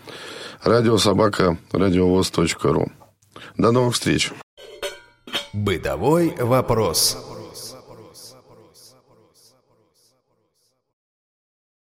радиособака 0.63 1.57
радиовоз.ру. 1.71 2.87
До 3.57 3.71
новых 3.71 3.95
встреч. 3.95 4.31
Бытовой 5.53 6.33
вопрос. 6.39 7.17